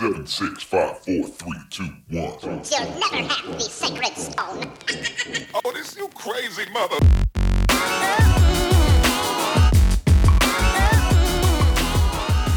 Seven, 0.00 0.26
six, 0.26 0.62
five, 0.62 0.96
four, 1.04 1.28
three, 1.28 1.60
two, 1.68 1.84
one. 2.08 2.32
You'll 2.40 2.88
never 2.96 3.22
have 3.28 3.52
the 3.52 3.60
sacred 3.60 4.16
stone. 4.16 4.72
Oh, 5.54 5.72
this 5.74 5.94
you 5.94 6.08
crazy 6.14 6.64
mother. 6.72 6.96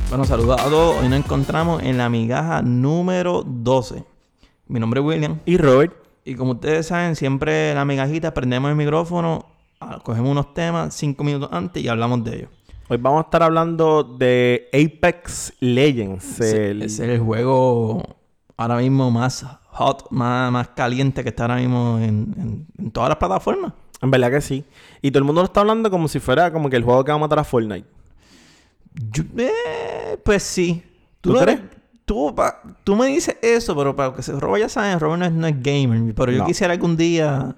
Bueno, 0.08 0.24
saludos 0.24 0.62
a 0.62 0.70
todos. 0.70 1.02
Hoy 1.02 1.10
nos 1.10 1.20
encontramos 1.20 1.84
en 1.84 1.98
la 1.98 2.08
migaja 2.08 2.62
número 2.62 3.44
12. 3.46 4.06
Mi 4.70 4.80
nombre 4.80 5.02
es 5.02 5.06
William. 5.06 5.42
Y 5.46 5.58
Robert, 5.58 5.94
Y 6.24 6.36
como 6.36 6.54
ustedes 6.54 6.88
saben, 6.88 7.18
siempre 7.18 7.72
en 7.72 7.76
la 7.76 7.84
migajita 7.84 8.34
prendemos 8.34 8.70
el 8.70 8.78
micrófono, 8.78 9.48
ah, 9.82 10.00
cogemos 10.02 10.32
unos 10.32 10.54
temas 10.54 10.96
cinco 10.96 11.26
minutos 11.26 11.50
antes 11.52 11.84
y 11.84 11.90
hablamos 11.90 12.24
de 12.24 12.36
ellos. 12.38 12.63
Hoy 12.90 12.98
vamos 12.98 13.20
a 13.24 13.26
estar 13.26 13.44
hablando 13.44 14.04
de 14.04 14.70
Apex 14.74 15.54
Legends. 15.60 16.40
El- 16.42 16.82
es 16.84 17.00
el 17.00 17.20
juego 17.20 18.04
ahora 18.58 18.78
mismo 18.78 19.10
más 19.12 19.46
hot, 19.70 20.08
más, 20.12 20.52
más 20.52 20.68
caliente 20.70 21.24
que 21.24 21.30
está 21.30 21.44
ahora 21.44 21.56
mismo 21.58 21.98
en, 22.00 22.34
en- 22.38 22.68
en 22.78 22.92
todas 22.92 23.10
las 23.10 23.18
plataformas. 23.18 23.74
En 24.02 24.12
verdad 24.12 24.30
que 24.32 24.42
sí. 24.42 24.64
Y 25.02 25.12
todo 25.12 25.20
el 25.20 25.24
mundo 25.26 25.42
lo 25.42 25.46
está 25.46 25.62
hablando 25.62 25.90
como 25.90 26.08
si 26.08 26.20
fuera 26.20 26.52
como 26.52 26.70
que 26.70 26.76
el 26.76 26.84
juego 26.84 27.04
que 27.04 27.12
va 27.12 27.16
a 27.16 27.22
matar 27.22 27.40
a 27.40 27.44
Fortnite. 27.44 27.88
Yo- 29.12 29.24
eh, 29.38 30.18
pues 30.24 30.44
sí. 30.44 30.84
¿Tú 31.22 31.34
no 31.34 31.40
crees? 31.40 31.60
eres- 31.60 31.72
Tú, 32.06 32.36
pa- 32.36 32.62
tú 32.84 32.98
me 32.98 33.08
dices 33.08 33.38
eso, 33.42 33.74
pero 33.78 33.96
para 33.96 34.14
que 34.14 34.22
se 34.22 34.34
Robert 34.38 34.64
ya 34.64 34.68
saben, 34.70 35.00
Robert 35.00 35.20
no 35.22 35.26
es, 35.26 35.32
no 35.32 35.48
es 35.48 35.56
gamer. 35.64 36.14
Pero 36.14 36.32
yo 36.34 36.40
No. 36.40 36.46
quisiera 36.46 36.74
algún 36.74 36.98
día, 36.98 37.56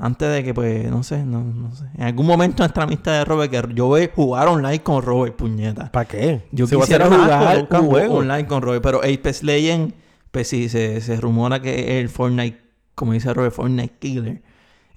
antes 0.00 0.32
de 0.32 0.44
que, 0.44 0.54
pues, 0.54 0.90
no 0.90 1.02
sé, 1.02 1.24
no, 1.24 1.42
no 1.42 1.74
sé. 1.74 1.84
En 1.96 2.04
algún 2.04 2.26
momento 2.26 2.62
nuestra 2.62 2.84
amistad 2.84 3.12
de 3.18 3.24
Robert, 3.24 3.50
que 3.50 3.74
yo 3.74 3.86
voy 3.86 4.02
a 4.04 4.10
jugar 4.14 4.48
online 4.48 4.80
con 4.82 5.02
Robert, 5.02 5.36
puñeta. 5.36 5.90
¿Para 5.92 6.06
qué? 6.08 6.42
Yo 6.52 6.66
Si 6.66 6.76
quisiera 6.76 7.06
jugar 7.06 7.66
u- 7.70 7.86
juego. 7.88 8.14
online 8.16 8.46
con 8.46 8.62
Robert, 8.62 8.82
pero 8.82 8.98
Apex 8.98 9.42
Legends, 9.42 9.94
pues 10.30 10.48
sí, 10.48 10.68
se, 10.68 11.00
se 11.00 11.16
rumora 11.20 11.60
que 11.60 11.80
es 11.98 12.02
el 12.02 12.08
Fortnite, 12.08 12.58
como 12.94 13.12
dice 13.12 13.32
Robert, 13.32 13.54
Fortnite 13.54 13.94
Killer. 13.98 14.42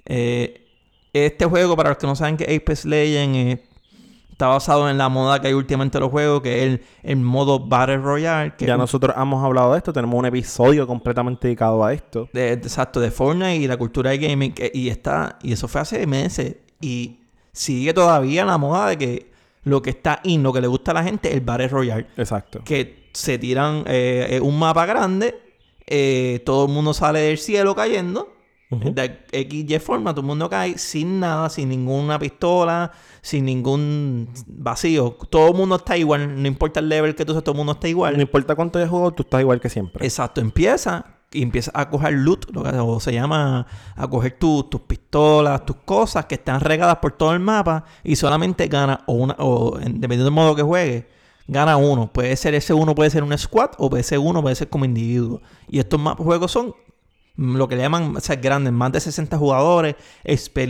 Eh, 0.06 0.68
este 1.14 1.46
juego, 1.46 1.76
para 1.76 1.90
los 1.90 1.98
que 1.98 2.08
no 2.08 2.16
saben 2.16 2.38
que 2.38 2.44
Apex 2.56 2.86
Legends 2.86 3.38
eh, 3.38 3.64
está 4.42 4.48
basado 4.48 4.90
en 4.90 4.98
la 4.98 5.08
moda 5.08 5.40
que 5.40 5.50
hay 5.50 5.54
últimamente 5.54 6.00
en 6.00 6.02
los 6.02 6.10
juegos, 6.10 6.42
que 6.42 6.58
es 6.58 6.64
el, 6.64 6.82
el 7.04 7.18
modo 7.18 7.60
Battle 7.60 7.98
Royale. 7.98 8.54
Que 8.58 8.66
Ya 8.66 8.76
nosotros 8.76 9.16
hemos 9.16 9.44
hablado 9.46 9.74
de 9.74 9.78
esto. 9.78 9.94
Tenemos 9.94 10.18
un 10.18 10.26
episodio 10.26 10.88
completamente 10.88 11.48
dedicado 11.48 11.84
a 11.86 11.94
esto. 11.94 12.28
de, 12.34 12.54
exacto, 12.54 13.00
de 13.00 13.12
Fortnite 13.12 13.58
y 13.58 13.68
la 13.68 13.78
cultura 13.78 14.10
de 14.10 14.18
gaming. 14.18 14.52
que- 14.54 14.72
y 14.74 14.90
está, 14.90 15.38
y 15.44 15.54
eso 15.54 15.68
fue 15.68 15.82
hace 15.82 16.08
meses. 16.08 16.56
Y 16.82 17.20
sigue 17.52 17.94
todavía 17.94 18.44
la 18.44 18.58
moda 18.58 18.90
de 18.90 18.98
que 18.98 19.32
lo 19.64 19.84
que 19.84 19.92
está 19.92 20.20
in, 20.24 20.42
lo 20.42 20.52
que 20.52 20.62
le 20.62 20.66
gusta 20.68 20.90
a 20.90 20.96
la 20.96 21.04
gente, 21.04 21.30
es 21.30 21.36
el 21.36 21.42
Battle 21.42 21.68
Royale. 21.68 22.08
Exacto. 22.18 22.62
que 22.66 23.10
se 23.14 23.38
tiran 23.38 23.84
eh, 23.86 24.40
un 24.42 24.58
mapa 24.58 24.88
grande, 24.88 25.40
eh, 25.86 26.42
todo 26.48 26.66
el 26.66 26.72
mundo 26.72 26.96
sale 26.96 27.20
del 27.20 27.38
cielo 27.38 27.76
cayendo, 27.76 28.34
De 28.72 29.26
XY 29.32 29.80
forma, 29.80 30.12
todo 30.12 30.22
el 30.22 30.28
mundo 30.28 30.50
cae 30.50 30.78
sin 30.78 31.20
nada, 31.20 31.50
sin 31.50 31.68
ninguna 31.70 32.18
pistola, 32.18 32.92
sin 33.22 33.44
ningún 33.46 34.30
vacío. 34.48 35.18
Todo 35.30 35.50
el 35.50 35.56
mundo 35.56 35.76
está 35.76 35.98
igual, 35.98 36.42
no 36.42 36.48
importa 36.48 36.80
el 36.80 36.88
level 36.90 37.14
que 37.16 37.26
tú 37.26 37.34
seas, 37.34 37.44
todo 37.44 37.54
el 37.54 37.58
mundo 37.58 37.74
está 37.74 37.88
igual. 37.90 38.16
No 38.16 38.22
importa 38.22 38.56
cuánto 38.56 38.80
hayas 38.80 38.90
jugado, 38.90 39.12
tú 39.12 39.24
estás 39.24 39.42
igual 39.42 39.60
que 39.60 39.70
siempre. 39.70 40.06
Exacto, 40.06 40.40
empieza 40.40 41.06
y 41.34 41.44
empieza 41.44 41.72
a 41.74 41.90
coger 41.90 42.14
loot, 42.14 42.50
lo 42.52 42.64
que 42.64 42.70
o 42.78 43.00
se 43.00 43.14
llama 43.14 43.66
a 43.96 44.08
coger 44.08 44.38
tu- 44.40 44.64
tus 44.64 44.82
pistolas, 44.82 45.66
tus 45.66 45.78
cosas 45.86 46.26
que 46.26 46.36
están 46.36 46.60
regadas 46.62 46.98
por 46.98 47.12
todo 47.14 47.34
el 47.34 47.40
mapa 47.40 47.84
y 48.04 48.16
solamente 48.16 48.68
gana 48.68 49.02
o 49.06 49.14
una, 49.14 49.36
o 49.40 49.78
en- 49.80 49.94
dependiendo 50.02 50.26
del 50.26 50.34
modo 50.34 50.56
que 50.56 50.62
juegue, 50.64 51.08
gana 51.48 51.76
uno. 51.78 52.12
Puede 52.12 52.36
ser 52.38 52.54
ese 52.56 52.74
uno, 52.74 52.96
puede 52.96 53.10
ser 53.10 53.24
un 53.24 53.38
squad 53.38 53.72
o 53.78 53.90
puede 53.90 54.04
ser 54.04 54.20
uno, 54.20 54.42
puede 54.42 54.56
ser 54.56 54.70
como 54.70 54.86
individuo. 54.86 55.42
Y 55.70 55.80
estos 55.80 56.00
juegos 56.18 56.52
son 56.52 56.74
lo 57.36 57.68
que 57.68 57.76
le 57.76 57.82
llaman, 57.84 58.16
o 58.16 58.20
sea, 58.20 58.36
grandes, 58.36 58.74
más 58.74 58.92
de 58.92 59.00
60 59.00 59.38
jugadores. 59.38 59.96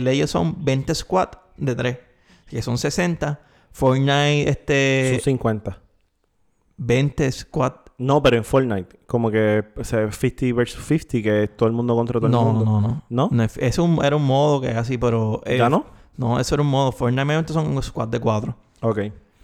Legends 0.00 0.30
son 0.30 0.64
20 0.64 0.94
squad 0.94 1.28
de 1.56 1.74
3, 1.74 1.98
que 2.48 2.62
son 2.62 2.78
60. 2.78 3.40
Fortnite, 3.72 4.48
este, 4.50 5.12
Son 5.16 5.20
50. 5.24 5.78
20 6.76 7.32
squad 7.32 7.72
No, 7.98 8.22
pero 8.22 8.36
en 8.36 8.44
Fortnite. 8.44 9.00
Como 9.06 9.30
que 9.30 9.64
o 9.76 9.84
sea, 9.84 10.10
50 10.10 10.54
versus 10.54 10.84
50, 10.84 11.22
que 11.22 11.42
es 11.44 11.56
todo 11.56 11.68
el 11.68 11.72
mundo 11.74 11.94
contra 11.94 12.14
todo 12.20 12.26
el 12.26 12.32
no, 12.32 12.44
mundo. 12.44 12.64
no, 12.64 12.80
no, 12.80 13.02
¿No? 13.08 13.28
no. 13.30 13.42
es- 13.44 13.78
un- 13.78 14.04
era 14.04 14.16
un 14.16 14.24
modo 14.24 14.60
que 14.60 14.70
es 14.70 14.76
así, 14.76 14.98
pero... 14.98 15.40
eh, 15.46 15.58
¿Ya 15.58 15.68
no? 15.70 15.86
No, 16.16 16.38
eso 16.40 16.54
era 16.54 16.62
un 16.62 16.68
modo. 16.68 16.92
Fortnite 16.92 17.52
son 17.52 17.68
un 17.68 17.82
squad 17.82 18.08
de 18.08 18.18
4. 18.20 18.54
Ok. 18.82 18.98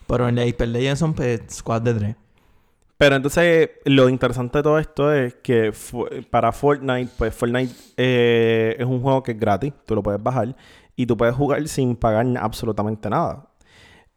Pero 0.06 0.28
en 0.28 0.34
la 0.36 0.44
Hyper 0.46 0.68
Legends 0.68 0.98
son 1.00 1.14
pues, 1.14 1.40
squad 1.50 1.82
de 1.82 1.94
3. 1.94 2.16
Pero 2.98 3.14
entonces, 3.14 3.70
lo 3.84 4.08
interesante 4.08 4.58
de 4.58 4.62
todo 4.64 4.78
esto 4.80 5.12
es 5.12 5.34
que 5.34 5.72
para 6.30 6.50
Fortnite, 6.50 7.12
pues 7.16 7.32
Fortnite 7.32 7.72
eh, 7.96 8.74
es 8.76 8.84
un 8.84 9.00
juego 9.00 9.22
que 9.22 9.32
es 9.32 9.38
gratis, 9.38 9.72
tú 9.86 9.94
lo 9.94 10.02
puedes 10.02 10.20
bajar 10.20 10.56
y 10.96 11.06
tú 11.06 11.16
puedes 11.16 11.36
jugar 11.36 11.66
sin 11.68 11.94
pagar 11.94 12.26
absolutamente 12.40 13.08
nada. 13.08 13.46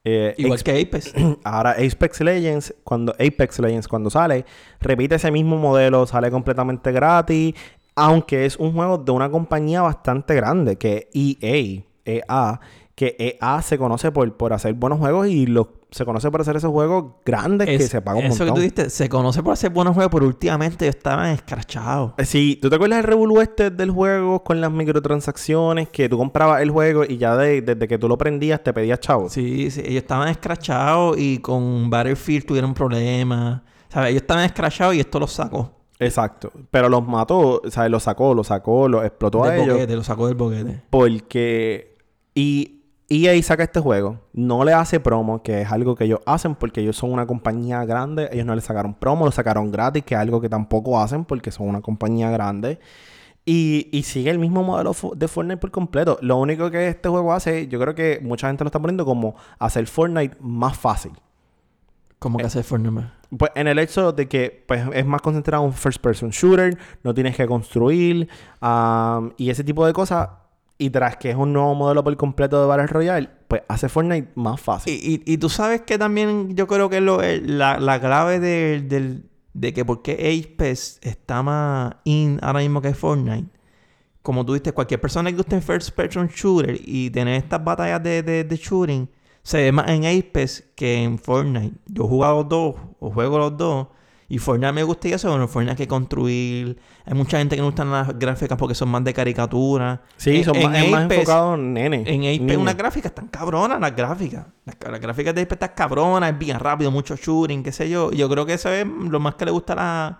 Eh, 0.03 0.33
Igual 0.35 0.63
que 0.63 0.81
Apex. 0.81 1.13
Ahora 1.43 1.71
Apex 1.71 2.21
Legends, 2.21 2.73
cuando 2.83 3.11
Apex 3.13 3.59
Legends 3.59 3.87
cuando 3.87 4.09
sale, 4.09 4.45
repite 4.79 5.13
ese 5.13 5.29
mismo 5.29 5.57
modelo, 5.57 6.07
sale 6.07 6.31
completamente 6.31 6.91
gratis, 6.91 7.53
aunque 7.95 8.45
es 8.45 8.57
un 8.57 8.73
juego 8.73 8.97
de 8.97 9.11
una 9.11 9.29
compañía 9.29 9.83
bastante 9.83 10.33
grande, 10.33 10.77
que 10.77 11.07
es 11.13 11.37
EA, 11.43 11.83
EA, 12.03 12.59
que 12.95 13.15
EA 13.39 13.61
se 13.61 13.77
conoce 13.77 14.11
por, 14.11 14.35
por 14.37 14.53
hacer 14.53 14.73
buenos 14.73 14.97
juegos 14.97 15.27
y 15.27 15.45
lo, 15.45 15.80
se 15.91 16.05
conoce 16.05 16.31
por 16.31 16.39
hacer 16.39 16.55
esos 16.55 16.71
juegos 16.71 17.15
grandes 17.25 17.67
que 17.67 17.79
se 17.85 18.01
pagan 18.01 18.23
un 18.25 18.31
Eso 18.31 18.45
que 18.45 18.51
montón. 18.51 18.55
tú 18.55 18.61
dijiste, 18.61 18.89
se 18.89 19.09
conoce 19.09 19.43
por 19.43 19.51
hacer 19.53 19.71
buenos 19.71 19.93
juegos, 19.93 20.09
pero 20.13 20.25
últimamente 20.25 20.85
ellos 20.85 20.95
estaban 20.95 21.31
escrachados. 21.31 22.13
Eh, 22.17 22.23
Sí, 22.25 22.57
¿tú 22.61 22.69
te 22.69 22.77
acuerdas 22.77 22.99
del 22.99 23.07
revolú 23.07 23.41
este 23.41 23.69
del 23.71 23.91
juego 23.91 24.41
con 24.43 24.61
las 24.61 24.71
microtransacciones? 24.71 25.89
Que 25.89 26.07
tú 26.07 26.17
comprabas 26.17 26.61
el 26.61 26.71
juego 26.71 27.03
y 27.03 27.17
ya 27.17 27.35
de- 27.35 27.61
desde 27.61 27.87
que 27.89 27.97
tú 27.97 28.07
lo 28.07 28.17
prendías 28.17 28.63
te 28.63 28.73
pedías 28.73 28.99
chavos. 29.01 29.33
Sí, 29.33 29.69
sí, 29.69 29.81
ellos 29.81 30.03
estaban 30.03 30.29
escrachados 30.29 31.17
y 31.19 31.39
con 31.39 31.89
Battlefield 31.89 32.45
tuvieron 32.45 32.73
problemas. 32.73 33.61
¿Sabes? 33.89 34.11
Ellos 34.11 34.21
estaban 34.21 34.45
escrachados 34.45 34.95
y 34.95 35.01
esto 35.01 35.19
los 35.19 35.33
sacó. 35.33 35.73
Exacto. 35.99 36.51
Pero 36.71 36.87
los 36.87 37.05
mató, 37.05 37.61
¿sabes? 37.69 37.91
Los 37.91 38.03
sacó, 38.03 38.33
los 38.33 38.47
sacó, 38.47 38.87
los 38.87 39.03
explotó 39.03 39.43
a 39.43 39.49
Del 39.51 39.61
ellos. 39.63 39.73
boquete, 39.75 39.95
los 39.97 40.05
sacó 40.05 40.27
del 40.27 40.35
boquete. 40.35 40.81
Porque... 40.89 41.97
Y 42.33 42.80
EA 43.11 43.43
saca 43.43 43.63
este 43.63 43.81
juego. 43.81 44.21
No 44.31 44.63
le 44.63 44.71
hace 44.71 45.01
promo, 45.01 45.43
que 45.43 45.61
es 45.61 45.71
algo 45.71 45.95
que 45.95 46.05
ellos 46.05 46.21
hacen 46.25 46.55
porque 46.55 46.79
ellos 46.79 46.95
son 46.95 47.11
una 47.11 47.27
compañía 47.27 47.83
grande. 47.83 48.29
Ellos 48.31 48.45
no 48.45 48.55
le 48.55 48.61
sacaron 48.61 48.93
promo, 48.93 49.25
lo 49.25 49.31
sacaron 49.31 49.69
gratis, 49.69 50.03
que 50.05 50.15
es 50.15 50.21
algo 50.21 50.39
que 50.39 50.47
tampoco 50.47 50.97
hacen 50.97 51.25
porque 51.25 51.51
son 51.51 51.67
una 51.67 51.81
compañía 51.81 52.31
grande. 52.31 52.79
Y, 53.43 53.89
y 53.91 54.03
sigue 54.03 54.29
el 54.29 54.39
mismo 54.39 54.63
modelo 54.63 54.95
de 55.15 55.27
Fortnite 55.27 55.57
por 55.57 55.71
completo. 55.71 56.17
Lo 56.21 56.37
único 56.37 56.71
que 56.71 56.87
este 56.87 57.09
juego 57.09 57.33
hace, 57.33 57.67
yo 57.67 57.79
creo 57.81 57.93
que 57.95 58.19
mucha 58.21 58.47
gente 58.47 58.63
lo 58.63 58.69
está 58.69 58.79
poniendo 58.79 59.03
como 59.03 59.35
hacer 59.59 59.87
Fortnite 59.87 60.37
más 60.39 60.77
fácil. 60.77 61.11
¿Cómo 62.17 62.37
Eh, 62.37 62.43
que 62.43 62.47
hace 62.47 62.63
Fortnite? 62.63 63.07
Pues 63.37 63.51
en 63.55 63.67
el 63.67 63.77
hecho 63.79 64.13
de 64.13 64.29
que 64.29 64.63
pues, 64.65 64.85
es 64.93 65.05
más 65.05 65.21
concentrado 65.21 65.63
en 65.63 65.71
un 65.71 65.73
first 65.73 66.01
person 66.01 66.29
shooter, 66.29 66.77
no 67.03 67.13
tienes 67.13 67.35
que 67.35 67.45
construir 67.45 68.29
y 69.37 69.49
ese 69.49 69.63
tipo 69.65 69.85
de 69.85 69.91
cosas. 69.91 70.29
Y 70.83 70.89
tras 70.89 71.17
que 71.17 71.29
es 71.29 71.35
un 71.35 71.53
nuevo 71.53 71.75
modelo 71.75 72.03
por 72.03 72.17
completo 72.17 72.59
de 72.59 72.65
Battle 72.67 72.87
Royale, 72.87 73.29
pues 73.47 73.61
hace 73.67 73.87
Fortnite 73.87 74.29
más 74.33 74.59
fácil. 74.59 74.93
Y, 74.95 75.21
y, 75.31 75.37
tú 75.37 75.47
sabes 75.47 75.81
que 75.81 75.99
también 75.99 76.55
yo 76.55 76.65
creo 76.65 76.89
que 76.89 77.01
lo, 77.01 77.21
el- 77.21 77.59
la, 77.59 77.79
la 77.79 77.99
clave 77.99 78.39
de, 78.39 78.81
del- 78.81 79.29
de 79.53 79.73
que 79.73 79.85
por 79.85 80.01
qué 80.01 80.13
Apex 80.13 80.97
está 81.03 81.43
más 81.43 81.93
in 82.03 82.39
ahora 82.41 82.61
mismo 82.61 82.81
que 82.81 82.95
Fortnite. 82.95 83.47
Como 84.23 84.43
tú 84.43 84.53
dijiste, 84.53 84.71
cualquier 84.71 84.99
persona 84.99 85.29
que 85.29 85.37
guste 85.37 85.55
en 85.55 85.61
First 85.61 85.91
Person 85.91 86.27
Shooter 86.27 86.79
y 86.83 87.11
tener 87.11 87.35
estas 87.35 87.63
batallas 87.63 88.01
de, 88.01 88.23
de, 88.23 88.43
de 88.43 88.55
shooting 88.55 89.07
se 89.43 89.57
ve 89.57 89.71
más 89.71 89.87
en 89.89 90.05
Apex 90.05 90.63
que 90.75 91.03
en 91.03 91.19
Fortnite. 91.19 91.75
Yo 91.87 92.05
he 92.05 92.07
jugado 92.07 92.37
los 92.37 92.49
dos, 92.49 92.75
o 92.99 93.11
juego 93.11 93.37
los 93.37 93.55
dos. 93.55 93.87
Y 94.33 94.37
Fortnite 94.37 94.71
me 94.71 94.83
gusta 94.83 95.09
y 95.09 95.11
eso, 95.13 95.35
en 95.35 95.49
Fortnite 95.49 95.71
hay 95.71 95.75
que 95.77 95.87
construir. 95.89 96.77
Hay 97.05 97.13
mucha 97.15 97.37
gente 97.37 97.55
que 97.57 97.61
no 97.61 97.67
gustan 97.67 97.91
las 97.91 98.17
gráficas 98.17 98.57
porque 98.57 98.73
son 98.73 98.87
más 98.87 99.03
de 99.03 99.13
caricatura. 99.13 100.01
sí, 100.15 100.37
En- 100.37 100.43
son 100.45 100.55
en 100.55 100.63
más, 100.71 100.77
es 100.83 100.89
más 100.91 101.03
Apex- 101.03 101.13
enfocado 101.15 101.55
en 101.55 101.73
nene. 101.73 102.03
en 102.07 102.21
Apex 102.43 102.57
unas 102.57 102.77
gráficas 102.77 103.11
están 103.11 103.27
cabronas, 103.27 103.79
las 103.81 103.93
gráficas. 103.93 104.45
Las, 104.63 104.77
las 104.89 105.01
gráficas 105.01 105.35
de 105.35 105.41
Apex 105.41 105.51
están 105.53 105.71
cabronas, 105.75 106.31
es 106.31 106.39
bien 106.39 106.57
rápido, 106.59 106.91
mucho 106.91 107.17
shooting, 107.17 107.61
qué 107.61 107.73
sé 107.73 107.89
yo. 107.89 108.11
Yo 108.11 108.29
creo 108.29 108.45
que 108.45 108.53
eso 108.53 108.69
es 108.69 108.85
lo 108.87 109.19
más 109.19 109.35
que 109.35 109.43
le 109.45 109.51
gusta 109.51 109.73
a 109.73 109.75
la... 109.75 110.19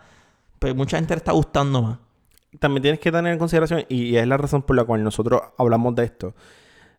Pues 0.60 0.76
mucha 0.76 0.98
gente 0.98 1.14
le 1.14 1.20
está 1.20 1.32
gustando 1.32 1.82
más. 1.82 1.98
También 2.60 2.82
tienes 2.82 3.00
que 3.00 3.14
tener 3.14 3.32
en 3.32 3.40
consideración, 3.40 3.86
y, 3.88 4.08
y 4.10 4.18
es 4.18 4.28
la 4.28 4.36
razón 4.36 4.62
por 4.64 4.76
la 4.76 4.84
cual 4.84 5.04
nosotros 5.06 5.42
hablamos 5.58 5.96
de 5.96 6.04
esto. 6.04 6.36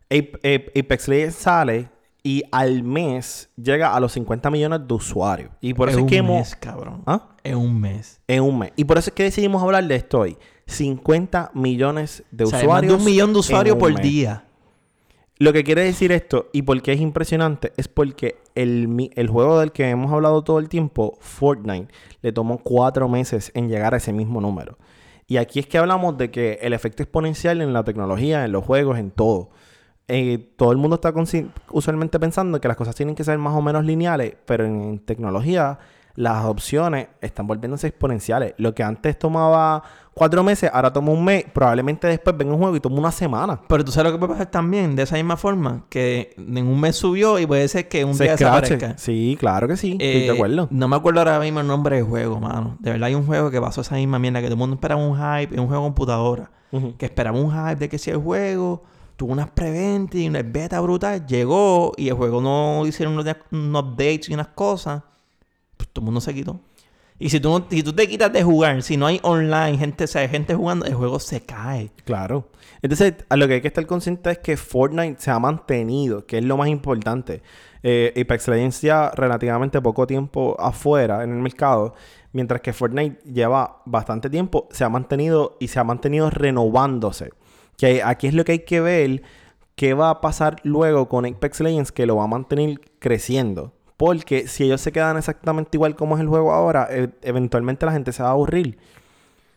Ape- 0.09 0.39
Ape- 0.43 0.71
Apex 0.79 1.07
Legends 1.07 1.35
sale 1.35 1.89
y 2.23 2.43
al 2.51 2.83
mes 2.83 3.49
llega 3.61 3.93
a 3.93 3.99
los 3.99 4.13
50 4.13 4.49
millones 4.49 4.81
de 4.87 4.93
usuarios. 4.93 5.51
Y 5.59 5.73
por 5.73 5.89
eso 5.89 5.97
es, 5.99 6.03
un 6.03 6.09
que 6.09 6.17
hemos... 6.17 6.37
mes, 6.39 6.55
cabrón. 6.55 7.03
¿Ah? 7.05 7.29
Es 7.43 7.53
un 7.55 7.79
mes. 7.79 8.21
En 8.27 8.43
un 8.43 8.57
mes. 8.59 8.71
Y 8.77 8.85
por 8.85 8.97
eso 8.97 9.09
es 9.09 9.13
que 9.13 9.23
decidimos 9.23 9.61
hablar 9.61 9.85
de 9.85 9.95
esto 9.95 10.19
hoy. 10.21 10.37
50 10.67 11.51
millones 11.53 12.23
de 12.31 12.45
O 12.45 12.47
sea, 12.47 12.59
usuarios. 12.59 12.91
más 12.93 12.97
de 12.97 13.03
un 13.03 13.11
millón 13.11 13.27
de 13.27 13.33
en 13.33 13.39
usuarios 13.39 13.73
un 13.73 13.79
por 13.79 13.93
mes. 13.93 14.01
día. 14.01 14.45
Lo 15.37 15.51
que 15.51 15.65
quiere 15.65 15.83
decir 15.83 16.13
esto 16.13 16.49
y 16.53 16.61
por 16.61 16.81
qué 16.81 16.93
es 16.93 17.01
impresionante 17.01 17.73
es 17.75 17.89
porque 17.89 18.37
el, 18.55 19.11
el 19.15 19.27
juego 19.27 19.59
del 19.59 19.73
que 19.73 19.89
hemos 19.89 20.13
hablado 20.13 20.43
todo 20.43 20.59
el 20.59 20.69
tiempo, 20.69 21.17
Fortnite, 21.19 21.91
le 22.21 22.31
tomó 22.31 22.59
cuatro 22.59 23.09
meses 23.09 23.51
en 23.53 23.67
llegar 23.67 23.93
a 23.93 23.97
ese 23.97 24.13
mismo 24.13 24.39
número. 24.39 24.77
Y 25.27 25.37
aquí 25.37 25.59
es 25.59 25.67
que 25.67 25.77
hablamos 25.77 26.17
de 26.17 26.31
que 26.31 26.59
el 26.61 26.71
efecto 26.71 27.03
exponencial 27.03 27.59
en 27.61 27.73
la 27.73 27.83
tecnología, 27.83 28.45
en 28.45 28.51
los 28.53 28.63
juegos, 28.63 28.97
en 28.99 29.11
todo. 29.11 29.49
Eh, 30.07 30.53
todo 30.57 30.71
el 30.71 30.77
mundo 30.77 30.95
está 30.95 31.13
usualmente 31.71 32.19
pensando 32.19 32.59
que 32.59 32.67
las 32.67 32.77
cosas 32.77 32.95
tienen 32.95 33.15
que 33.15 33.23
ser 33.23 33.37
más 33.37 33.53
o 33.55 33.61
menos 33.61 33.85
lineales, 33.85 34.35
pero 34.45 34.65
en, 34.65 34.81
en 34.81 34.99
tecnología 34.99 35.79
las 36.15 36.45
opciones 36.45 37.07
están 37.21 37.47
volviéndose 37.47 37.87
exponenciales. 37.87 38.53
Lo 38.57 38.75
que 38.75 38.83
antes 38.83 39.17
tomaba 39.17 39.81
cuatro 40.13 40.43
meses, 40.43 40.69
ahora 40.71 40.93
toma 40.93 41.11
un 41.11 41.23
mes, 41.25 41.45
probablemente 41.51 42.05
después 42.05 42.37
venga 42.37 42.53
un 42.53 42.59
juego 42.59 42.75
y 42.75 42.79
toma 42.79 42.97
una 42.99 43.11
semana. 43.11 43.61
Pero 43.67 43.83
tú 43.83 43.91
sabes 43.91 44.11
lo 44.11 44.15
que 44.15 44.19
puede 44.19 44.33
pasar 44.33 44.51
también, 44.51 44.95
de 44.95 45.03
esa 45.03 45.15
misma 45.15 45.37
forma, 45.37 45.85
que 45.89 46.35
en 46.37 46.67
un 46.67 46.79
mes 46.79 46.97
subió 46.97 47.39
y 47.39 47.47
puede 47.47 47.67
ser 47.67 47.87
que 47.87 48.05
un 48.05 48.13
Se 48.13 48.25
día 48.25 48.33
escrache. 48.33 48.75
desaparezca. 48.75 48.97
Sí, 48.99 49.35
claro 49.39 49.67
que 49.67 49.75
sí. 49.77 49.93
Estoy 49.93 50.07
Eh, 50.07 50.25
de 50.25 50.31
acuerdo. 50.31 50.67
No 50.69 50.87
me 50.87 50.95
acuerdo 50.97 51.21
ahora 51.21 51.39
mismo 51.39 51.61
el 51.61 51.67
nombre 51.67 51.95
del 51.95 52.05
juego, 52.05 52.39
mano. 52.39 52.77
De 52.79 52.91
verdad 52.91 53.07
hay 53.07 53.15
un 53.15 53.25
juego 53.25 53.49
que 53.49 53.59
pasó 53.59 53.81
esa 53.81 53.95
misma 53.95 54.19
mierda, 54.19 54.39
que 54.41 54.47
todo 54.47 54.53
el 54.55 54.59
mundo 54.59 54.75
esperaba 54.75 55.01
un 55.01 55.15
hype, 55.15 55.55
es 55.55 55.59
un 55.59 55.65
juego 55.67 55.81
de 55.81 55.87
computadora. 55.87 56.51
Que 56.99 57.05
esperaba 57.05 57.39
un 57.39 57.49
hype 57.51 57.77
de 57.77 57.89
que 57.89 57.97
si 57.97 58.11
el 58.11 58.17
juego 58.17 58.83
tuvo 59.15 59.31
unas 59.33 59.49
preventas 59.51 60.15
y 60.19 60.27
una 60.27 60.41
beta 60.41 60.79
brutal, 60.81 61.25
llegó 61.25 61.91
y 61.97 62.07
el 62.09 62.13
juego 62.15 62.41
no 62.41 62.85
hicieron 62.85 63.13
unos, 63.17 63.35
unos 63.51 63.83
updates 63.83 64.29
y 64.29 64.33
unas 64.33 64.47
cosas, 64.49 65.03
pues 65.77 65.89
todo 65.89 66.01
el 66.03 66.05
mundo 66.05 66.21
se 66.21 66.33
quitó. 66.33 66.59
Y 67.19 67.29
si 67.29 67.39
tú, 67.39 67.49
no- 67.49 67.65
si 67.69 67.83
tú 67.83 67.93
te 67.93 68.07
quitas 68.07 68.33
de 68.33 68.43
jugar, 68.43 68.81
si 68.81 68.97
no 68.97 69.05
hay 69.05 69.19
online, 69.23 69.77
gente, 69.77 70.03
o 70.05 70.07
sea, 70.07 70.27
gente 70.27 70.55
jugando, 70.55 70.85
el 70.85 70.95
juego 70.95 71.19
se 71.19 71.41
cae. 71.41 71.91
Claro. 72.05 72.49
Entonces, 72.81 73.13
a 73.29 73.37
lo 73.37 73.47
que 73.47 73.53
hay 73.55 73.61
que 73.61 73.67
estar 73.69 73.85
consciente 73.85 74.31
es 74.31 74.39
que 74.39 74.57
Fortnite 74.57 75.21
se 75.21 75.31
ha 75.31 75.39
mantenido, 75.39 76.25
que 76.25 76.39
es 76.39 76.43
lo 76.43 76.57
más 76.57 76.67
importante. 76.67 77.41
Eh, 77.81 78.13
Apex 78.19 78.47
Legends 78.47 78.81
relativamente 79.15 79.79
poco 79.81 80.05
tiempo 80.07 80.55
afuera 80.59 81.23
en 81.23 81.31
el 81.31 81.37
mercado, 81.39 81.93
mientras 82.33 82.61
que 82.61 82.73
Fortnite 82.73 83.21
lleva 83.31 83.81
bastante 83.85 84.29
tiempo, 84.29 84.67
se 84.71 84.83
ha 84.83 84.89
mantenido 84.89 85.55
y 85.59 85.67
se 85.67 85.79
ha 85.79 85.83
mantenido 85.83 86.29
renovándose. 86.29 87.31
Que 87.77 88.03
aquí 88.03 88.27
es 88.27 88.33
lo 88.33 88.45
que 88.45 88.53
hay 88.53 88.59
que 88.59 88.79
ver, 88.81 89.21
qué 89.75 89.93
va 89.93 90.09
a 90.09 90.21
pasar 90.21 90.57
luego 90.63 91.09
con 91.09 91.25
Apex 91.25 91.59
Legends, 91.61 91.91
que 91.91 92.05
lo 92.05 92.15
va 92.17 92.25
a 92.25 92.27
mantener 92.27 92.79
creciendo. 92.99 93.73
Porque 93.97 94.47
si 94.47 94.65
ellos 94.65 94.81
se 94.81 94.91
quedan 94.91 95.17
exactamente 95.17 95.77
igual 95.77 95.95
como 95.95 96.15
es 96.15 96.21
el 96.21 96.27
juego 96.27 96.51
ahora, 96.53 96.87
e- 96.91 97.09
eventualmente 97.21 97.85
la 97.85 97.91
gente 97.91 98.11
se 98.11 98.21
va 98.23 98.29
a 98.29 98.31
aburrir. 98.33 98.77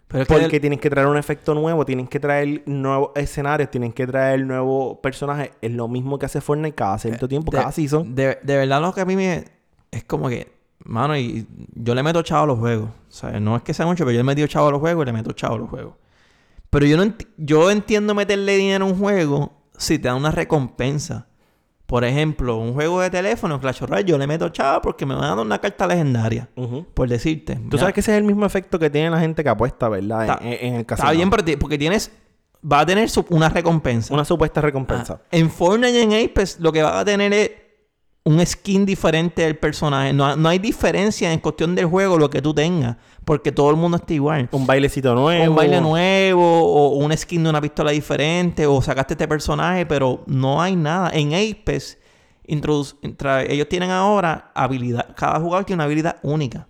Pero 0.09 0.23
es 0.23 0.29
que 0.29 0.35
Porque 0.35 0.57
el- 0.57 0.61
tienen 0.61 0.79
que 0.79 0.89
traer 0.89 1.09
un 1.09 1.17
efecto 1.17 1.53
nuevo, 1.55 1.85
tienen 1.85 2.07
que 2.07 2.21
traer 2.21 2.63
nuevos 2.67 3.11
escenarios, 3.17 3.71
tienen 3.71 3.93
que 3.93 4.07
traer 4.07 4.45
nuevos 4.47 4.99
personajes. 4.99 5.51
Es 5.61 5.73
lo 5.73 5.89
mismo 5.89 6.19
que 6.19 6.27
hace 6.27 6.41
Fortnite 6.41 6.75
cada 6.77 6.97
cierto 6.99 7.27
tiempo, 7.27 7.51
de, 7.51 7.59
cada 7.59 7.73
season. 7.73 8.15
De, 8.15 8.39
de 8.43 8.57
verdad 8.57 8.81
lo 8.81 8.93
que 8.93 9.01
a 9.01 9.05
mí 9.05 9.17
me... 9.17 9.45
Es 9.91 10.05
como 10.05 10.29
que... 10.29 10.55
Mano, 10.85 11.17
y 11.17 11.47
yo 11.75 11.95
le 11.97 12.03
meto 12.05 12.23
chavo 12.23 12.45
a 12.45 12.47
los 12.47 12.59
juegos. 12.61 12.89
O 12.91 13.13
sea, 13.13 13.41
no 13.41 13.57
es 13.57 13.63
que 13.63 13.75
sea 13.75 13.87
mucho, 13.87 14.05
pero 14.05 14.13
yo 14.13 14.19
le 14.19 14.21
he 14.21 14.25
metido 14.25 14.47
chavo 14.47 14.69
a 14.69 14.71
los 14.71 14.79
juegos 14.81 15.03
y 15.03 15.07
le 15.07 15.13
meto 15.13 15.33
chavo 15.33 15.57
a 15.57 15.59
los 15.59 15.69
juegos. 15.69 15.95
Pero 16.71 16.87
yo 16.87 16.97
no 16.97 17.05
enti- 17.05 17.27
yo 17.37 17.71
entiendo 17.71 18.15
meterle 18.15 18.57
dinero 18.57 18.85
a 18.85 18.89
un 18.89 18.99
juego 18.99 19.53
si 19.77 19.99
te 19.99 20.09
da 20.09 20.15
una 20.15 20.31
recompensa. 20.31 21.27
Por 21.87 22.05
ejemplo, 22.05 22.57
un 22.57 22.75
juego 22.75 23.01
de 23.01 23.11
teléfono, 23.11 23.61
Clash 23.61 23.81
Royale, 23.83 24.05
yo 24.05 24.19
le 24.19 24.27
meto 24.27 24.49
chavo 24.49 24.83
porque 24.83 25.07
me 25.07 25.15
van 25.15 25.23
a 25.25 25.29
dar 25.37 25.39
una 25.39 25.61
carta 25.61 25.87
legendaria. 25.87 26.49
Por 26.95 27.09
decirte. 27.09 27.55
Tú 27.55 27.63
Mira, 27.63 27.79
sabes 27.79 27.95
que 27.95 28.01
ese 28.01 28.13
es 28.13 28.19
el 28.19 28.25
mismo 28.25 28.45
efecto 28.45 28.77
que 28.79 28.91
tiene 28.91 29.09
la 29.11 29.21
gente 29.21 29.45
que 29.45 29.49
apuesta, 29.49 29.89
¿verdad? 29.89 30.25
En- 30.25 30.31
Está- 30.31 30.45
en, 30.45 30.53
en 30.69 30.75
el 30.81 30.87
casino. 30.87 31.09
Está 31.09 31.17
bien, 31.17 31.31
porque 31.59 31.79
tienes... 31.79 32.11
Va 32.73 32.81
a 32.81 32.87
tener 32.87 33.09
una 33.29 33.49
recompensa. 33.49 34.13
Una 34.13 34.25
supuesta 34.25 34.61
recompensa. 34.61 35.21
Ah, 35.23 35.27
en 35.31 35.49
Fortnite 35.49 35.93
y 36.01 36.03
en 36.03 36.25
Apex 36.25 36.59
lo 36.59 36.73
que 36.73 36.83
va 36.83 36.99
a 36.99 37.05
tener 37.05 37.33
es 37.33 37.51
un 38.25 38.45
skin 38.45 38.85
diferente 38.85 39.43
del 39.43 39.57
personaje. 39.57 40.13
No, 40.13 40.35
no 40.35 40.49
hay 40.49 40.59
diferencia 40.59 41.33
en 41.33 41.39
cuestión 41.39 41.77
del 41.77 41.87
juego 41.87 42.19
lo 42.19 42.29
que 42.29 42.43
tú 42.43 42.53
tengas. 42.53 42.97
Porque 43.27 43.51
todo 43.51 43.71
el 43.71 43.77
mundo 43.77 43.97
está 43.97 44.15
igual. 44.15 44.49
Un 44.53 44.69
bailecito 44.69 45.13
nuevo. 45.13 45.51
un 45.51 45.57
baile 45.57 45.81
nuevo, 45.81 46.63
o 46.63 46.91
un 46.91 47.15
skin 47.17 47.43
de 47.43 47.51
una 47.51 47.61
pistola 47.61 47.91
diferente, 47.91 48.69
o 48.69 48.81
sacaste 48.81 49.15
este 49.15 49.27
personaje, 49.27 49.85
pero 49.85 50.23
no 50.27 50.63
hay 50.63 50.77
nada. 50.77 51.11
En 51.13 51.35
Apex, 51.35 51.99
ellos 52.47 53.69
tienen 53.69 53.91
ahora 53.91 54.53
habilidad. 54.55 55.13
Cada 55.17 55.41
jugador 55.41 55.65
tiene 55.65 55.79
una 55.79 55.85
habilidad 55.87 56.19
única. 56.23 56.69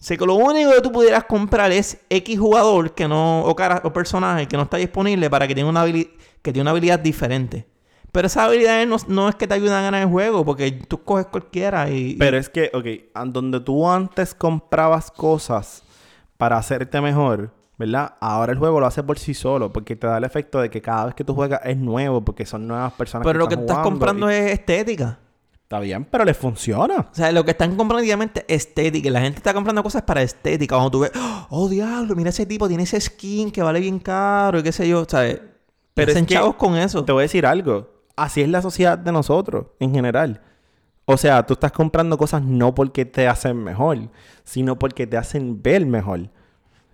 O 0.00 0.06
sea 0.06 0.16
que 0.16 0.24
lo 0.24 0.36
único 0.36 0.70
que 0.70 0.80
tú 0.80 0.90
pudieras 0.90 1.24
comprar 1.24 1.70
es 1.70 1.98
X 2.08 2.38
jugador 2.38 2.94
que 2.94 3.06
no, 3.06 3.42
o, 3.42 3.54
cara, 3.54 3.82
o 3.84 3.92
personaje 3.92 4.48
que 4.48 4.56
no 4.56 4.62
está 4.62 4.78
disponible 4.78 5.28
para 5.28 5.46
que 5.46 5.54
tenga 5.54 5.68
una 5.68 5.84
que 5.84 6.08
tiene 6.42 6.62
una 6.62 6.70
habilidad 6.70 6.98
diferente. 6.98 7.66
Pero 8.14 8.28
esa 8.28 8.44
habilidad 8.44 8.86
no, 8.86 8.96
no 9.08 9.28
es 9.28 9.34
que 9.34 9.48
te 9.48 9.54
ayudan 9.54 9.74
a 9.80 9.82
ganar 9.82 10.02
el 10.02 10.08
juego, 10.08 10.44
porque 10.44 10.70
tú 10.70 11.02
coges 11.02 11.26
cualquiera 11.26 11.90
y. 11.90 12.14
Pero 12.14 12.38
es 12.38 12.48
que, 12.48 12.70
ok, 12.72 13.20
donde 13.26 13.58
tú 13.58 13.90
antes 13.90 14.34
comprabas 14.34 15.10
cosas 15.10 15.82
para 16.36 16.56
hacerte 16.56 17.00
mejor, 17.00 17.50
¿verdad? 17.76 18.14
Ahora 18.20 18.52
el 18.52 18.58
juego 18.58 18.78
lo 18.78 18.86
hace 18.86 19.02
por 19.02 19.18
sí 19.18 19.34
solo, 19.34 19.72
porque 19.72 19.96
te 19.96 20.06
da 20.06 20.18
el 20.18 20.24
efecto 20.24 20.60
de 20.60 20.70
que 20.70 20.80
cada 20.80 21.06
vez 21.06 21.14
que 21.16 21.24
tú 21.24 21.34
juegas 21.34 21.60
es 21.64 21.76
nuevo, 21.76 22.24
porque 22.24 22.46
son 22.46 22.68
nuevas 22.68 22.92
personas 22.92 23.26
pero 23.26 23.38
lo 23.40 23.48
que 23.48 23.56
estás 23.56 23.78
comprando 23.78 24.30
y- 24.30 24.34
es 24.34 24.52
estética. 24.52 25.18
Está 25.64 25.80
bien, 25.80 26.04
pero 26.04 26.24
le 26.24 26.34
funciona. 26.34 27.08
O 27.10 27.14
sea, 27.14 27.32
lo 27.32 27.44
que 27.44 27.50
están 27.50 27.74
comprando 27.74 28.00
obviamente 28.04 28.44
es 28.46 28.66
estética. 28.68 29.08
Y 29.08 29.10
La 29.10 29.22
gente 29.22 29.38
está 29.38 29.52
comprando 29.52 29.82
cosas 29.82 30.02
para 30.02 30.22
estética. 30.22 30.76
Cuando 30.76 30.90
tú 30.92 31.00
ves, 31.00 31.10
oh 31.50 31.68
diablo, 31.68 32.14
mira 32.14 32.30
ese 32.30 32.46
tipo, 32.46 32.68
tiene 32.68 32.84
ese 32.84 33.00
skin 33.00 33.50
que 33.50 33.60
vale 33.60 33.80
bien 33.80 33.98
caro 33.98 34.60
y 34.60 34.62
qué 34.62 34.70
sé 34.70 34.86
yo. 34.88 35.04
¿Sabes? 35.08 35.40
Pero 35.94 36.12
es 36.12 36.18
que- 36.18 36.34
chavos 36.34 36.54
con 36.56 36.76
eso. 36.76 37.04
Te 37.04 37.10
voy 37.10 37.22
a 37.22 37.24
decir 37.24 37.44
algo. 37.46 37.93
Así 38.16 38.42
es 38.42 38.48
la 38.48 38.62
sociedad 38.62 38.96
de 38.98 39.12
nosotros, 39.12 39.66
en 39.80 39.92
general. 39.92 40.40
O 41.06 41.16
sea, 41.16 41.44
tú 41.44 41.54
estás 41.54 41.72
comprando 41.72 42.16
cosas 42.16 42.42
no 42.42 42.74
porque 42.74 43.04
te 43.04 43.28
hacen 43.28 43.62
mejor, 43.62 43.98
sino 44.44 44.78
porque 44.78 45.06
te 45.06 45.16
hacen 45.16 45.62
ver 45.62 45.84
mejor. 45.84 46.30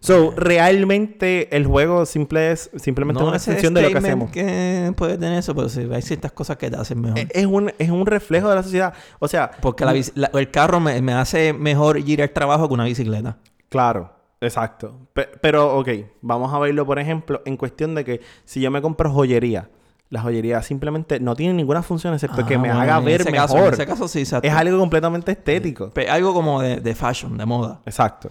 So, 0.03 0.33
realmente 0.35 1.55
el 1.55 1.67
juego 1.67 2.07
simple 2.07 2.53
es 2.53 2.71
simplemente 2.77 3.23
una 3.23 3.37
ese 3.37 3.51
extensión 3.53 3.75
de 3.75 3.83
lo 3.83 3.91
que 3.91 3.99
hacemos. 3.99 4.31
que 4.31 4.93
puede 4.97 5.19
tener 5.19 5.39
eso, 5.39 5.55
pero 5.55 5.69
sí, 5.69 5.87
hay 5.93 6.01
ciertas 6.01 6.33
cosas 6.33 6.57
que 6.57 6.71
te 6.71 6.77
hacen 6.77 7.01
mejor. 7.03 7.19
Es, 7.19 7.27
es 7.33 7.45
un, 7.47 7.71
es 7.79 7.91
un 7.91 8.07
reflejo 8.07 8.49
de 8.49 8.55
la 8.57 8.63
sociedad. 8.63 8.95
O 9.19 9.29
sea, 9.29 9.51
Porque 9.61 9.85
la 9.85 10.31
el 10.33 10.51
carro 10.51 10.81
me, 10.81 11.01
me 11.03 11.13
hace 11.13 11.53
mejor 11.53 11.99
ir 11.99 12.23
al 12.23 12.31
trabajo 12.31 12.67
que 12.67 12.75
una 12.75 12.85
bicicleta. 12.85 13.37
Claro, 13.69 14.11
exacto. 14.41 15.07
Pe- 15.13 15.29
pero, 15.43 15.77
ok, 15.79 15.89
vamos 16.23 16.53
a 16.55 16.59
verlo, 16.59 16.87
por 16.87 16.99
ejemplo, 16.99 17.43
en 17.45 17.59
cuestión 17.59 17.95
de 17.95 18.05
que 18.05 18.21
si 18.47 18.61
yo 18.63 18.71
me 18.71 18.81
compro 18.81 19.13
joyería, 19.13 19.69
la 20.11 20.21
joyería 20.21 20.61
simplemente 20.63 21.21
no 21.21 21.35
tiene 21.37 21.55
ninguna 21.55 21.83
función 21.83 22.13
excepto 22.15 22.45
que 22.45 22.55
Ah, 22.55 22.59
me 22.59 22.69
bueno, 22.69 22.81
haga 22.83 23.01
ver 23.01 23.21
ese 23.23 23.31
mejor. 23.31 23.47
caso- 23.49 23.67
en 23.67 23.73
ese 23.75 23.87
caso 23.87 24.09
sí, 24.09 24.19
exacto. 24.21 24.47
es 24.47 24.53
algo 24.55 24.79
completamente 24.79 25.33
estético. 25.33 25.91
Pe- 25.91 26.11
algo 26.11 26.35
como 26.35 26.61
de, 26.61 26.81
de 26.81 26.95
fashion, 26.95 27.39
de 27.39 27.47
moda. 27.47 27.81
Exacto. 27.87 28.29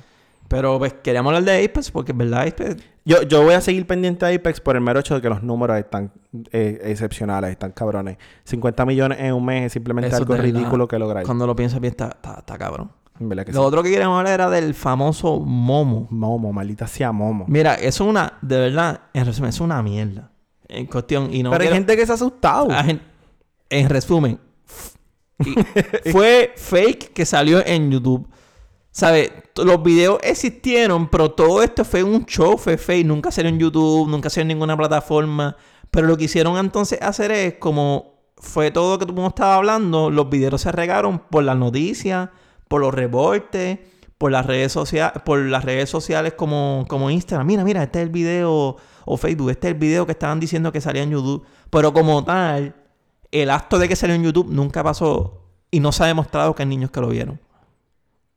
Pero 0.49 0.79
pues 0.79 0.93
queríamos 0.93 1.29
hablar 1.29 1.43
de 1.43 1.63
Apex 1.63 1.91
porque 1.91 2.11
en 2.11 2.17
verdad 2.17 2.41
Apex... 2.47 2.77
Yo, 3.05 3.21
yo 3.23 3.43
voy 3.43 3.53
a 3.53 3.61
seguir 3.61 3.85
pendiente 3.87 4.25
de 4.25 4.35
Apex 4.35 4.59
por 4.59 4.75
el 4.75 4.81
mero 4.81 4.99
hecho 4.99 5.13
de 5.15 5.21
que 5.21 5.29
los 5.29 5.41
números 5.43 5.77
están 5.77 6.11
eh, 6.51 6.79
excepcionales, 6.83 7.51
están 7.51 7.71
cabrones. 7.71 8.17
50 8.45 8.85
millones 8.85 9.19
en 9.21 9.33
un 9.33 9.45
mes 9.45 9.65
es 9.67 9.73
simplemente 9.73 10.07
eso 10.09 10.17
algo 10.17 10.35
ridículo 10.35 10.87
que 10.87 10.97
lograr. 10.99 11.23
Cuando 11.23 11.45
lo 11.47 11.55
piensas 11.55 11.79
bien 11.79 11.91
está, 11.91 12.07
está, 12.07 12.39
está 12.39 12.57
cabrón. 12.57 12.91
Que 13.17 13.23
Lo 13.25 13.43
sí. 13.45 13.57
otro 13.57 13.83
que 13.83 13.89
queríamos 13.91 14.17
hablar 14.17 14.33
era 14.33 14.49
del 14.49 14.73
famoso 14.73 15.39
Momo. 15.39 16.07
Momo, 16.09 16.51
maldita 16.53 16.87
sea 16.87 17.11
Momo. 17.11 17.45
Mira, 17.47 17.75
eso 17.75 18.03
es 18.05 18.09
una, 18.09 18.33
de 18.41 18.57
verdad, 18.57 19.01
en 19.13 19.25
resumen, 19.25 19.49
es 19.49 19.59
una 19.59 19.81
mierda. 19.83 20.31
En 20.69 20.85
cuestión, 20.85 21.33
y 21.33 21.43
no 21.43 21.51
Pero 21.51 21.63
hay 21.63 21.71
gente 21.71 21.97
que 21.97 22.05
se 22.05 22.11
ha 22.11 22.15
asustado. 22.15 22.69
en 23.69 23.89
resumen, 23.89 24.39
fue 26.11 26.53
fake 26.55 27.13
que 27.13 27.25
salió 27.25 27.65
en 27.65 27.91
YouTube. 27.91 28.27
¿Sabes? 28.91 29.31
Los 29.55 29.81
videos 29.83 30.19
existieron, 30.23 31.09
pero 31.09 31.31
todo 31.31 31.61
esto 31.63 31.85
fue 31.85 32.03
un 32.03 32.25
show, 32.25 32.57
fue 32.57 32.77
fake. 32.77 33.05
Nunca 33.05 33.31
salió 33.31 33.49
en 33.49 33.59
YouTube, 33.59 34.09
nunca 34.09 34.29
salió 34.29 34.43
en 34.43 34.47
ninguna 34.49 34.75
plataforma. 34.75 35.55
Pero 35.91 36.07
lo 36.07 36.17
que 36.17 36.25
hicieron 36.25 36.57
entonces 36.57 36.99
hacer 37.01 37.31
es 37.31 37.55
como 37.55 38.19
fue 38.39 38.71
todo 38.71 38.93
lo 38.93 38.99
que 38.99 39.05
tú 39.05 39.13
me 39.13 39.27
estabas 39.27 39.57
hablando, 39.57 40.09
los 40.09 40.29
videos 40.29 40.61
se 40.61 40.71
regaron 40.71 41.19
por 41.19 41.43
las 41.43 41.57
noticias, 41.57 42.29
por 42.67 42.81
los 42.81 42.93
reportes, 42.93 43.79
por 44.17 44.31
las 44.31 44.45
redes 44.45 44.71
sociales, 44.71 45.21
por 45.23 45.39
las 45.39 45.63
redes 45.63 45.89
sociales 45.89 46.33
como, 46.33 46.85
como 46.87 47.09
Instagram. 47.09 47.45
Mira, 47.45 47.63
mira, 47.63 47.83
este 47.83 47.99
es 47.99 48.05
el 48.05 48.11
video, 48.11 48.77
o 49.09 49.17
Facebook, 49.17 49.49
este 49.49 49.67
es 49.67 49.73
el 49.73 49.79
video 49.79 50.05
que 50.05 50.11
estaban 50.13 50.39
diciendo 50.39 50.71
que 50.71 50.81
salía 50.81 51.03
en 51.03 51.11
YouTube. 51.11 51.43
Pero 51.69 51.91
como 51.93 52.23
tal, 52.23 52.75
el 53.31 53.49
acto 53.49 53.77
de 53.79 53.87
que 53.87 53.95
salió 53.95 54.15
en 54.15 54.23
YouTube 54.23 54.49
nunca 54.51 54.83
pasó 54.83 55.43
y 55.71 55.79
no 55.79 55.91
se 55.91 56.03
ha 56.03 56.07
demostrado 56.07 56.53
que 56.55 56.63
hay 56.63 56.69
niños 56.69 56.91
que 56.91 57.01
lo 57.01 57.09
vieron. 57.09 57.39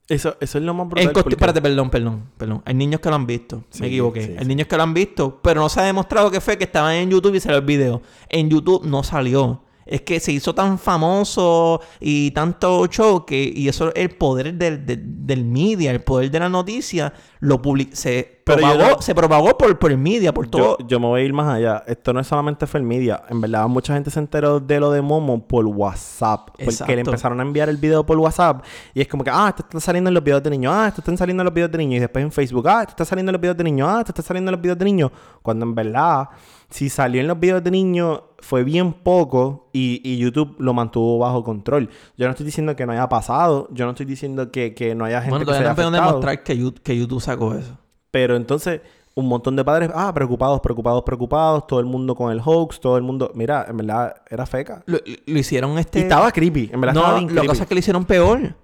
Eso, 0.08 0.36
eso 0.40 0.58
es 0.58 0.64
lo 0.64 0.74
más 0.74 0.88
brutal. 0.88 1.12
porque- 1.12 1.30
Espérate, 1.34 1.62
perdón, 1.62 1.88
perdón, 1.90 2.24
perdón. 2.36 2.62
Hay 2.66 2.74
niños 2.74 3.00
que 3.00 3.08
lo 3.08 3.14
han 3.14 3.26
visto. 3.26 3.64
Sí, 3.70 3.80
me 3.82 3.86
equivoqué. 3.88 4.22
sí, 4.26 4.32
Hay 4.32 4.40
sí. 4.40 4.48
niños 4.48 4.66
que 4.66 4.76
lo 4.76 4.82
han 4.82 4.92
visto, 4.94 5.40
pero 5.42 5.60
no 5.60 5.68
se 5.68 5.80
ha 5.80 5.84
demostrado 5.84 6.30
que 6.30 6.40
fue 6.40 6.58
que 6.58 6.64
estaban 6.64 6.94
en 6.96 7.10
YouTube 7.10 7.34
y 7.36 7.40
salió 7.40 7.58
el 7.58 7.64
video. 7.64 8.02
En 8.28 8.50
YouTube 8.50 8.84
no 8.84 9.02
salió. 9.02 9.62
Es 9.86 10.02
que 10.02 10.20
se 10.20 10.30
hizo 10.32 10.54
tan 10.54 10.78
famoso 10.78 11.80
y 11.98 12.30
tanto 12.32 12.86
show 12.86 13.24
que, 13.26 13.52
y 13.54 13.68
eso 13.68 13.88
es 13.88 13.94
el 13.96 14.10
poder 14.10 14.54
del, 14.54 14.84
del, 14.86 15.26
del 15.26 15.44
media, 15.44 15.90
el 15.90 16.02
poder 16.02 16.30
de 16.30 16.38
la 16.38 16.48
noticia, 16.48 17.12
lo 17.40 17.60
public 17.62 17.92
se 17.92 18.41
Yo 18.44 18.54
propagó, 18.56 18.90
no- 18.96 19.02
se 19.02 19.14
propagó 19.14 19.56
por, 19.56 19.78
por 19.78 19.92
el 19.92 19.98
media, 19.98 20.34
por 20.34 20.48
todo. 20.48 20.76
Yo, 20.78 20.86
yo 20.86 20.98
me 21.00 21.06
voy 21.06 21.20
a 21.20 21.24
ir 21.24 21.32
más 21.32 21.54
allá. 21.54 21.84
Esto 21.86 22.12
no 22.12 22.18
es 22.20 22.26
solamente 22.26 22.66
fue 22.66 22.80
el 22.80 22.86
media. 22.86 23.22
En 23.28 23.40
verdad, 23.40 23.68
mucha 23.68 23.94
gente 23.94 24.10
se 24.10 24.18
enteró 24.18 24.58
de 24.58 24.80
lo 24.80 24.90
de 24.90 25.00
Momo 25.00 25.46
por 25.46 25.64
WhatsApp. 25.66 26.48
Porque 26.58 26.94
le 26.96 27.02
empezaron 27.02 27.38
a 27.38 27.42
enviar 27.44 27.68
el 27.68 27.76
video 27.76 28.04
por 28.04 28.18
WhatsApp. 28.18 28.64
Y 28.94 29.00
es 29.00 29.06
como 29.08 29.22
que, 29.22 29.30
ah, 29.30 29.46
esto 29.50 29.62
está 29.62 29.78
saliendo 29.80 30.08
en 30.08 30.14
los 30.14 30.24
videos 30.24 30.42
de 30.42 30.50
niños. 30.50 30.72
Ah, 30.74 30.88
esto 30.88 31.00
están 31.00 31.16
saliendo 31.16 31.42
en 31.42 31.44
los 31.44 31.54
videos 31.54 31.70
de 31.70 31.78
niños. 31.78 31.96
Y 31.98 32.00
después 32.00 32.24
en 32.24 32.32
Facebook, 32.32 32.66
ah, 32.68 32.80
esto 32.80 32.90
está 32.90 33.04
saliendo 33.04 33.30
en 33.30 33.34
los 33.34 33.40
videos 33.40 33.56
de 33.56 33.64
niños. 33.64 33.88
Ah, 33.88 33.98
esto 34.00 34.10
está 34.10 34.22
saliendo 34.22 34.50
en 34.50 34.52
los 34.56 34.60
videos 34.62 34.78
de 34.78 34.84
niños. 34.86 35.10
Cuando 35.40 35.64
en 35.64 35.74
verdad, 35.76 36.28
si 36.68 36.88
salió 36.88 37.20
en 37.20 37.28
los 37.28 37.38
videos 37.38 37.62
de 37.62 37.70
niños, 37.70 38.22
fue 38.40 38.64
bien 38.64 38.92
poco. 38.92 39.68
Y, 39.72 40.00
y 40.04 40.18
YouTube 40.18 40.56
lo 40.58 40.74
mantuvo 40.74 41.18
bajo 41.18 41.44
control. 41.44 41.88
Yo 42.16 42.26
no 42.26 42.32
estoy 42.32 42.44
diciendo 42.46 42.74
que 42.74 42.84
no 42.86 42.92
haya 42.92 43.08
pasado. 43.08 43.68
Yo 43.70 43.84
no 43.84 43.92
estoy 43.92 44.06
diciendo 44.06 44.50
que, 44.50 44.74
que 44.74 44.94
no 44.96 45.04
haya 45.04 45.20
gente 45.20 45.30
bueno, 45.30 45.46
que 45.46 45.52
se 45.52 45.58
todavía 45.60 45.70
haya 45.70 45.82
no 45.82 45.88
afectado. 45.96 46.08
demostrar 46.20 46.42
que, 46.42 46.58
Yu- 46.58 46.80
que 46.82 46.98
YouTube 46.98 47.20
sacó 47.22 47.54
eso. 47.54 47.78
Pero 48.12 48.36
entonces, 48.36 48.80
un 49.14 49.26
montón 49.26 49.56
de 49.56 49.64
padres, 49.64 49.90
ah, 49.94 50.12
preocupados, 50.14 50.60
preocupados, 50.60 51.02
preocupados, 51.02 51.66
todo 51.66 51.80
el 51.80 51.86
mundo 51.86 52.14
con 52.14 52.30
el 52.30 52.40
hoax, 52.44 52.78
todo 52.78 52.96
el 52.96 53.02
mundo, 53.02 53.32
mira, 53.34 53.66
en 53.68 53.76
verdad 53.78 54.14
era 54.30 54.46
feca. 54.46 54.84
Lo, 54.86 54.98
lo 55.26 55.38
hicieron 55.38 55.76
este... 55.78 55.98
Y 55.98 56.02
estaba 56.02 56.30
creepy, 56.30 56.70
en 56.72 56.80
verdad 56.80 56.96
estaba 56.96 57.08
No, 57.14 57.18
bien 57.18 57.28
lo 57.28 57.32
creepy. 57.32 57.42
que 57.42 57.48
pasa 57.48 57.62
es 57.64 57.68
que 57.68 57.74
lo 57.74 57.78
hicieron 57.80 58.04
peor. 58.04 58.54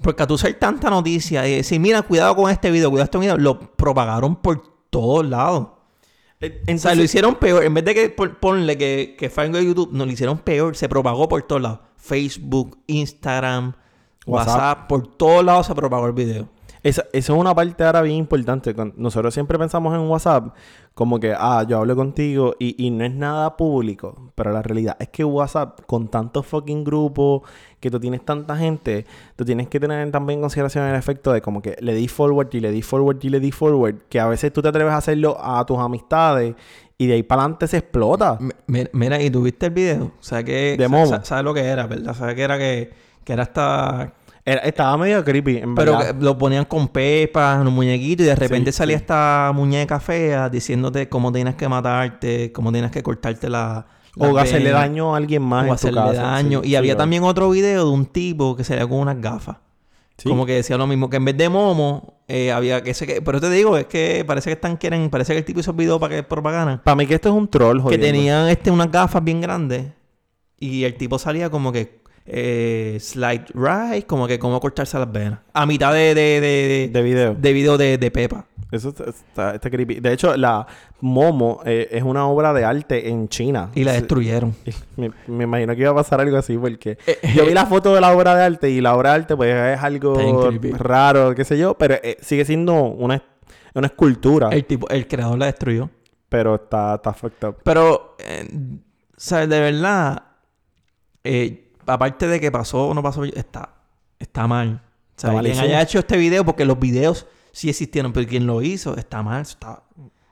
Porque 0.00 0.22
a 0.22 0.26
tú 0.28 0.38
ser 0.38 0.56
tanta 0.60 0.88
noticia 0.90 1.48
y 1.48 1.56
decir, 1.56 1.80
mira, 1.80 2.02
cuidado 2.02 2.36
con 2.36 2.48
este 2.50 2.70
video, 2.70 2.88
cuidado 2.90 3.10
con 3.10 3.22
este 3.22 3.34
video, 3.34 3.36
lo 3.36 3.58
propagaron 3.58 4.36
por 4.36 4.62
todos 4.90 5.26
lados. 5.28 5.68
Eh, 6.40 6.46
o 6.46 6.64
sea, 6.66 6.72
entonces- 6.74 6.96
lo 6.96 7.02
hicieron 7.02 7.34
peor. 7.34 7.64
En 7.64 7.74
vez 7.74 7.84
de 7.84 7.94
que 7.94 8.08
pon- 8.10 8.36
ponle 8.40 8.78
que, 8.78 9.16
que 9.18 9.28
fue 9.28 9.42
algo 9.44 9.56
de 9.58 9.64
YouTube, 9.66 9.90
no, 9.92 10.06
lo 10.06 10.12
hicieron 10.12 10.38
peor. 10.38 10.76
Se 10.76 10.88
propagó 10.88 11.28
por 11.28 11.42
todos 11.42 11.60
lados. 11.62 11.80
Facebook, 11.96 12.78
Instagram, 12.86 13.72
WhatsApp. 14.24 14.48
WhatsApp. 14.56 14.88
por 14.88 15.06
todos 15.16 15.44
lados 15.44 15.66
se 15.66 15.74
propagó 15.74 16.06
el 16.06 16.12
video. 16.12 16.48
Esa, 16.82 17.02
esa 17.12 17.32
es 17.32 17.38
una 17.38 17.54
parte 17.54 17.84
ahora 17.84 18.02
bien 18.02 18.16
importante. 18.16 18.74
Nosotros 18.96 19.34
siempre 19.34 19.58
pensamos 19.58 19.94
en 19.94 20.00
WhatsApp 20.08 20.54
como 20.94 21.20
que, 21.20 21.32
ah, 21.36 21.64
yo 21.68 21.78
hablo 21.78 21.94
contigo 21.94 22.56
y, 22.58 22.74
y 22.84 22.90
no 22.90 23.04
es 23.04 23.14
nada 23.14 23.56
público. 23.56 24.32
Pero 24.34 24.52
la 24.52 24.62
realidad 24.62 24.96
es 24.98 25.08
que 25.08 25.24
WhatsApp, 25.24 25.80
con 25.86 26.08
tantos 26.08 26.46
fucking 26.46 26.82
grupos, 26.82 27.42
que 27.80 27.90
tú 27.90 28.00
tienes 28.00 28.24
tanta 28.24 28.56
gente, 28.56 29.06
tú 29.36 29.44
tienes 29.44 29.68
que 29.68 29.78
tener 29.78 30.10
también 30.10 30.38
en 30.38 30.42
consideración 30.42 30.84
el 30.86 30.96
efecto 30.96 31.32
de 31.32 31.40
como 31.40 31.62
que 31.62 31.76
le 31.80 31.94
di 31.94 32.08
forward 32.08 32.48
y 32.52 32.60
le 32.60 32.72
di 32.72 32.82
forward 32.82 33.18
y 33.22 33.28
le 33.28 33.40
di 33.40 33.52
forward. 33.52 33.96
Que 34.08 34.18
a 34.20 34.26
veces 34.26 34.52
tú 34.52 34.60
te 34.62 34.68
atreves 34.68 34.92
a 34.92 34.96
hacerlo 34.96 35.36
a 35.40 35.64
tus 35.64 35.78
amistades 35.78 36.56
y 36.98 37.06
de 37.06 37.14
ahí 37.14 37.22
para 37.22 37.42
adelante 37.42 37.68
se 37.68 37.76
explota. 37.76 38.38
Mira, 38.66 38.90
mira, 38.92 39.22
y 39.22 39.30
tuviste 39.30 39.66
el 39.66 39.72
video. 39.72 40.04
O 40.06 40.22
sea, 40.22 40.42
que. 40.42 40.76
De 40.76 40.88
¿Sabes 41.22 41.44
lo 41.44 41.54
que 41.54 41.64
era, 41.64 41.86
verdad? 41.86 42.14
¿Sabes 42.14 42.34
que 42.34 42.42
era 42.42 42.58
que, 42.58 42.90
que 43.22 43.32
era 43.32 43.44
hasta. 43.44 44.14
Era- 44.50 44.60
estaba 44.62 44.96
medio 44.96 45.22
creepy, 45.24 45.58
en 45.58 45.74
Pero 45.74 45.98
verdad. 45.98 46.16
que 46.18 46.24
lo 46.24 46.38
ponían 46.38 46.64
con 46.64 46.88
pepas, 46.88 47.62
los 47.64 47.72
muñequitos, 47.72 48.24
y 48.24 48.28
de 48.28 48.34
repente 48.36 48.72
Sí, 48.72 48.78
salía 48.78 48.96
sí. 48.98 49.02
esta 49.02 49.52
muñeca 49.54 50.00
fea 50.00 50.48
diciéndote 50.48 51.08
cómo 51.08 51.30
tienes 51.32 51.54
que 51.54 51.68
matarte, 51.68 52.50
cómo 52.52 52.72
tienes 52.72 52.90
que 52.90 53.02
cortarte 53.02 53.48
la. 53.48 53.86
O 54.20 54.36
hacerle 54.38 54.70
daño 54.70 55.14
a 55.14 55.18
alguien 55.18 55.42
más 55.42 55.60
O 55.60 55.64
en 55.64 55.68
tu 55.68 55.74
hacerle 55.74 56.00
casa. 56.00 56.22
daño. 56.22 56.62
Sí, 56.64 56.70
y 56.70 56.74
había 56.76 56.96
también 56.96 57.22
otro 57.24 57.50
video 57.50 57.84
de 57.86 57.90
un 57.92 58.06
tipo 58.06 58.56
que 58.56 58.64
salía 58.64 58.86
con 58.86 58.98
unas 58.98 59.20
gafas. 59.20 59.56
Como 60.24 60.44
que 60.46 60.54
decía 60.54 60.76
lo 60.76 60.88
mismo, 60.88 61.08
que 61.08 61.18
en 61.18 61.24
vez 61.26 61.36
de 61.36 61.48
Momo, 61.48 62.14
eh, 62.26 62.50
había 62.50 62.82
que 62.82 62.90
ese 62.90 63.06
que. 63.06 63.22
Pero 63.22 63.40
te 63.40 63.48
digo, 63.50 63.76
es 63.76 63.86
que 63.86 64.24
parece 64.26 64.50
que 64.50 64.54
están 64.54 64.76
quieren. 64.76 65.08
Parece 65.10 65.32
que 65.34 65.38
el 65.38 65.44
tipo 65.44 65.60
hizo 65.60 65.70
el 65.70 65.76
video 65.76 66.00
para 66.00 66.16
que 66.16 66.22
propaganda. 66.24 66.82
Para 66.82 66.96
mí 66.96 67.06
que 67.06 67.14
esto 67.14 67.28
es 67.28 67.34
un 67.36 67.46
troll, 67.46 67.76
Que 67.76 67.82
jodiendo. 67.82 68.06
tenían 68.06 68.48
este, 68.48 68.72
unas 68.72 68.90
gafas 68.90 69.22
bien 69.22 69.40
grandes. 69.40 69.86
Y 70.58 70.82
el 70.82 70.96
tipo 70.96 71.18
salía 71.20 71.50
como 71.50 71.70
que. 71.70 72.00
Eh, 72.30 72.98
slide 73.00 73.46
right, 73.54 74.06
como 74.06 74.26
que 74.26 74.38
cómo 74.38 74.60
cortarse 74.60 74.98
las 74.98 75.10
venas. 75.10 75.40
A 75.52 75.66
mitad 75.66 75.92
de, 75.92 76.14
de, 76.14 76.40
de, 76.40 76.90
De 76.92 77.02
video. 77.02 77.34
de 77.34 77.52
video 77.52 77.78
de, 77.78 77.98
de 77.98 78.10
Pepa. 78.10 78.44
Eso 78.70 78.90
está, 78.90 79.04
está- 79.08 79.54
está 79.54 79.70
creepy. 79.70 79.94
De 80.00 80.12
hecho, 80.12 80.36
la 80.36 80.66
Momo 81.00 81.62
eh, 81.64 81.88
es 81.90 82.02
una 82.02 82.26
obra 82.26 82.52
de 82.52 82.64
arte 82.66 83.08
en 83.08 83.26
China. 83.30 83.70
Y 83.74 83.82
la 83.82 83.92
destruyeron. 83.94 84.54
Me, 84.96 85.10
me 85.26 85.44
imagino 85.44 85.74
que 85.74 85.80
iba 85.80 85.90
a 85.90 85.94
pasar 85.94 86.20
algo 86.20 86.36
así 86.36 86.58
porque 86.58 86.98
Eh, 87.06 87.18
yo 87.34 87.46
vi 87.46 87.54
la 87.54 87.64
foto 87.64 87.94
de 87.94 88.00
la 88.02 88.12
obra 88.14 88.34
de 88.34 88.42
arte 88.44 88.68
y 88.70 88.82
la 88.82 88.94
obra 88.94 89.10
de 89.10 89.16
arte 89.20 89.36
pues 89.36 89.54
es 89.54 89.82
algo 89.82 90.50
raro, 90.76 91.34
qué 91.34 91.44
sé 91.46 91.56
yo, 91.56 91.78
pero 91.78 91.94
eh, 92.02 92.18
sigue 92.20 92.44
siendo 92.44 92.74
una, 92.82 93.22
una 93.74 93.86
escultura, 93.86 94.50
El 94.50 94.66
tipo, 94.66 94.86
el 94.90 95.06
creador 95.08 95.38
la 95.38 95.46
destruyó. 95.46 95.88
pero 96.28 96.56
está, 96.56 96.96
está 96.96 97.14
fucked 97.14 97.48
up. 97.48 97.56
Pero, 97.64 98.16
eh, 98.18 98.46
¿sabes? 99.16 99.48
De 99.48 99.60
verdad, 99.60 100.24
eh, 101.24 101.67
aparte 101.88 102.26
de 102.28 102.38
que 102.40 102.50
pasó 102.50 102.88
o 102.88 102.94
no 102.94 103.02
pasó, 103.02 103.24
está, 103.24 103.70
está 104.18 104.46
mal. 104.46 104.82
Malísimo. 105.22 105.64
haya 105.64 105.82
hecho 105.82 105.98
este 105.98 106.16
video, 106.16 106.44
porque 106.44 106.64
los 106.64 106.78
videos 106.78 107.26
sí 107.50 107.68
existieron, 107.68 108.12
pero 108.12 108.28
quien 108.28 108.46
lo 108.46 108.62
hizo 108.62 108.96
está 108.96 109.22
mal. 109.22 109.42
Está, 109.42 109.82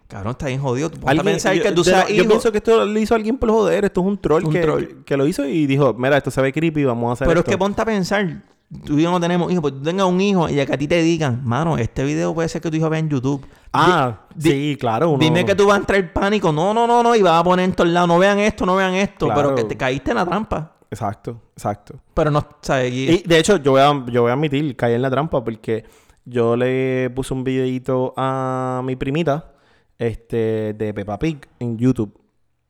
cabrón, 0.07 0.31
está 0.33 0.47
bien 0.47 0.61
jodido. 0.61 0.91
Tú 0.91 1.01
a 1.07 1.11
Alguien- 1.11 1.25
pensar 1.25 1.55
yo, 1.57 1.63
que 1.65 1.73
tú 1.73 1.83
seas 1.83 2.07
yo 2.09 2.15
hijo, 2.15 2.29
pienso 2.29 2.53
que 2.53 2.59
esto 2.59 2.85
lo 2.85 2.99
hizo 3.01 3.15
alguien 3.17 3.37
por 3.37 3.51
joder, 3.51 3.85
esto 3.85 4.01
es 4.01 4.07
un 4.07 4.19
troll, 4.19 4.45
Un 4.45 4.53
que, 4.53 4.61
troll. 4.61 4.85
que- 5.05 5.17
lo 5.17 5.27
hizo 5.27 5.45
y 5.45 5.67
dijo, 5.67 5.93
mira, 5.95 6.17
esto 6.17 6.31
se 6.31 6.41
ve 6.41 6.53
creepy, 6.53 6.85
vamos 6.85 7.11
a 7.11 7.13
hacer 7.15 7.27
Pero 7.27 7.41
esto. 7.41 7.51
es 7.51 7.55
que 7.55 7.59
ponte 7.59 7.83
a 7.83 7.85
pensar, 7.85 8.43
tú 8.85 8.97
y 8.97 9.03
yo 9.03 9.11
no 9.11 9.19
tenemos 9.19 9.51
hijos, 9.51 9.63
pues 9.63 9.75
tú 9.75 9.83
tengas 9.83 10.07
un 10.07 10.21
hijo 10.21 10.49
y 10.49 10.55
que 10.55 10.73
a 10.73 10.79
ti 10.79 10.87
te 10.87 11.03
digan, 11.03 11.41
mano, 11.45 11.77
este 11.79 12.05
video 12.05 12.33
puede 12.33 12.49
ser 12.49 12.61
que 12.63 12.71
tu 12.71 12.77
hijo 12.77 12.89
vea 12.89 13.01
en 13.01 13.09
YouTube. 13.09 13.45
Ah, 13.73 14.21
Di- 14.37 14.51
sí, 14.51 14.77
claro. 14.79 15.11
uno- 15.11 15.19
Dime 15.19 15.45
que 15.45 15.57
tú 15.57 15.67
vas 15.67 15.75
a 15.75 15.79
entrar 15.79 15.99
en 15.99 16.13
pánico. 16.13 16.53
No, 16.53 16.73
no, 16.73 16.87
no, 16.87 17.03
no. 17.03 17.15
Y 17.17 17.23
vas 17.23 17.41
a 17.41 17.45
poner 17.45 17.65
en 17.65 17.73
todos 17.75 17.91
lados. 17.91 18.07
No 18.09 18.19
vean 18.19 18.39
esto, 18.39 18.65
no 18.65 18.77
vean 18.77 18.95
esto. 18.95 19.27
Claro. 19.27 19.43
Pero 19.43 19.55
que 19.57 19.65
te 19.65 19.77
caíste 19.77 20.13
en 20.13 20.17
la 20.17 20.25
trampa. 20.25 20.76
Exacto, 20.91 21.43
exacto. 21.55 21.99
Pero 22.15 22.31
no, 22.31 22.47
¿sabes? 22.63 22.93
Y- 22.93 23.11
Y 23.11 23.23
de 23.27 23.39
hecho, 23.39 23.57
yo 23.59 23.73
voy 23.73 23.81
a, 23.81 24.05
yo 24.11 24.23
voy 24.23 24.31
a 24.31 24.35
admitir, 24.35 24.77
caí 24.77 24.95
en 24.95 25.03
la 25.03 25.11
trampa 25.11 25.43
porque 25.43 25.85
yo 26.25 26.57
le 26.57 27.11
puse 27.15 27.35
un 27.35 27.45
videito 27.45 28.15
a 28.17 28.81
mi 28.85 28.97
primita 28.97 29.53
este, 29.99 30.75
de 30.75 30.95
Peppa 30.95 31.19
Pig 31.19 31.39
en 31.59 31.77
YouTube. 31.79 32.19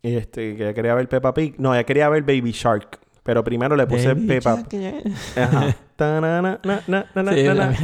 Y 0.02 0.14
este, 0.16 0.56
que 0.56 0.62
ella 0.62 0.74
quería 0.74 0.94
ver 0.94 1.08
Peppa 1.08 1.34
Pig. 1.34 1.54
No, 1.58 1.74
ella 1.74 1.84
quería 1.84 2.08
ver 2.08 2.22
Baby 2.22 2.52
Shark. 2.52 3.00
Pero 3.22 3.42
primero 3.42 3.74
le 3.74 3.86
puse 3.88 4.08
Baby 4.14 4.26
Peppa. 4.28 4.56
Ajá. 5.36 5.76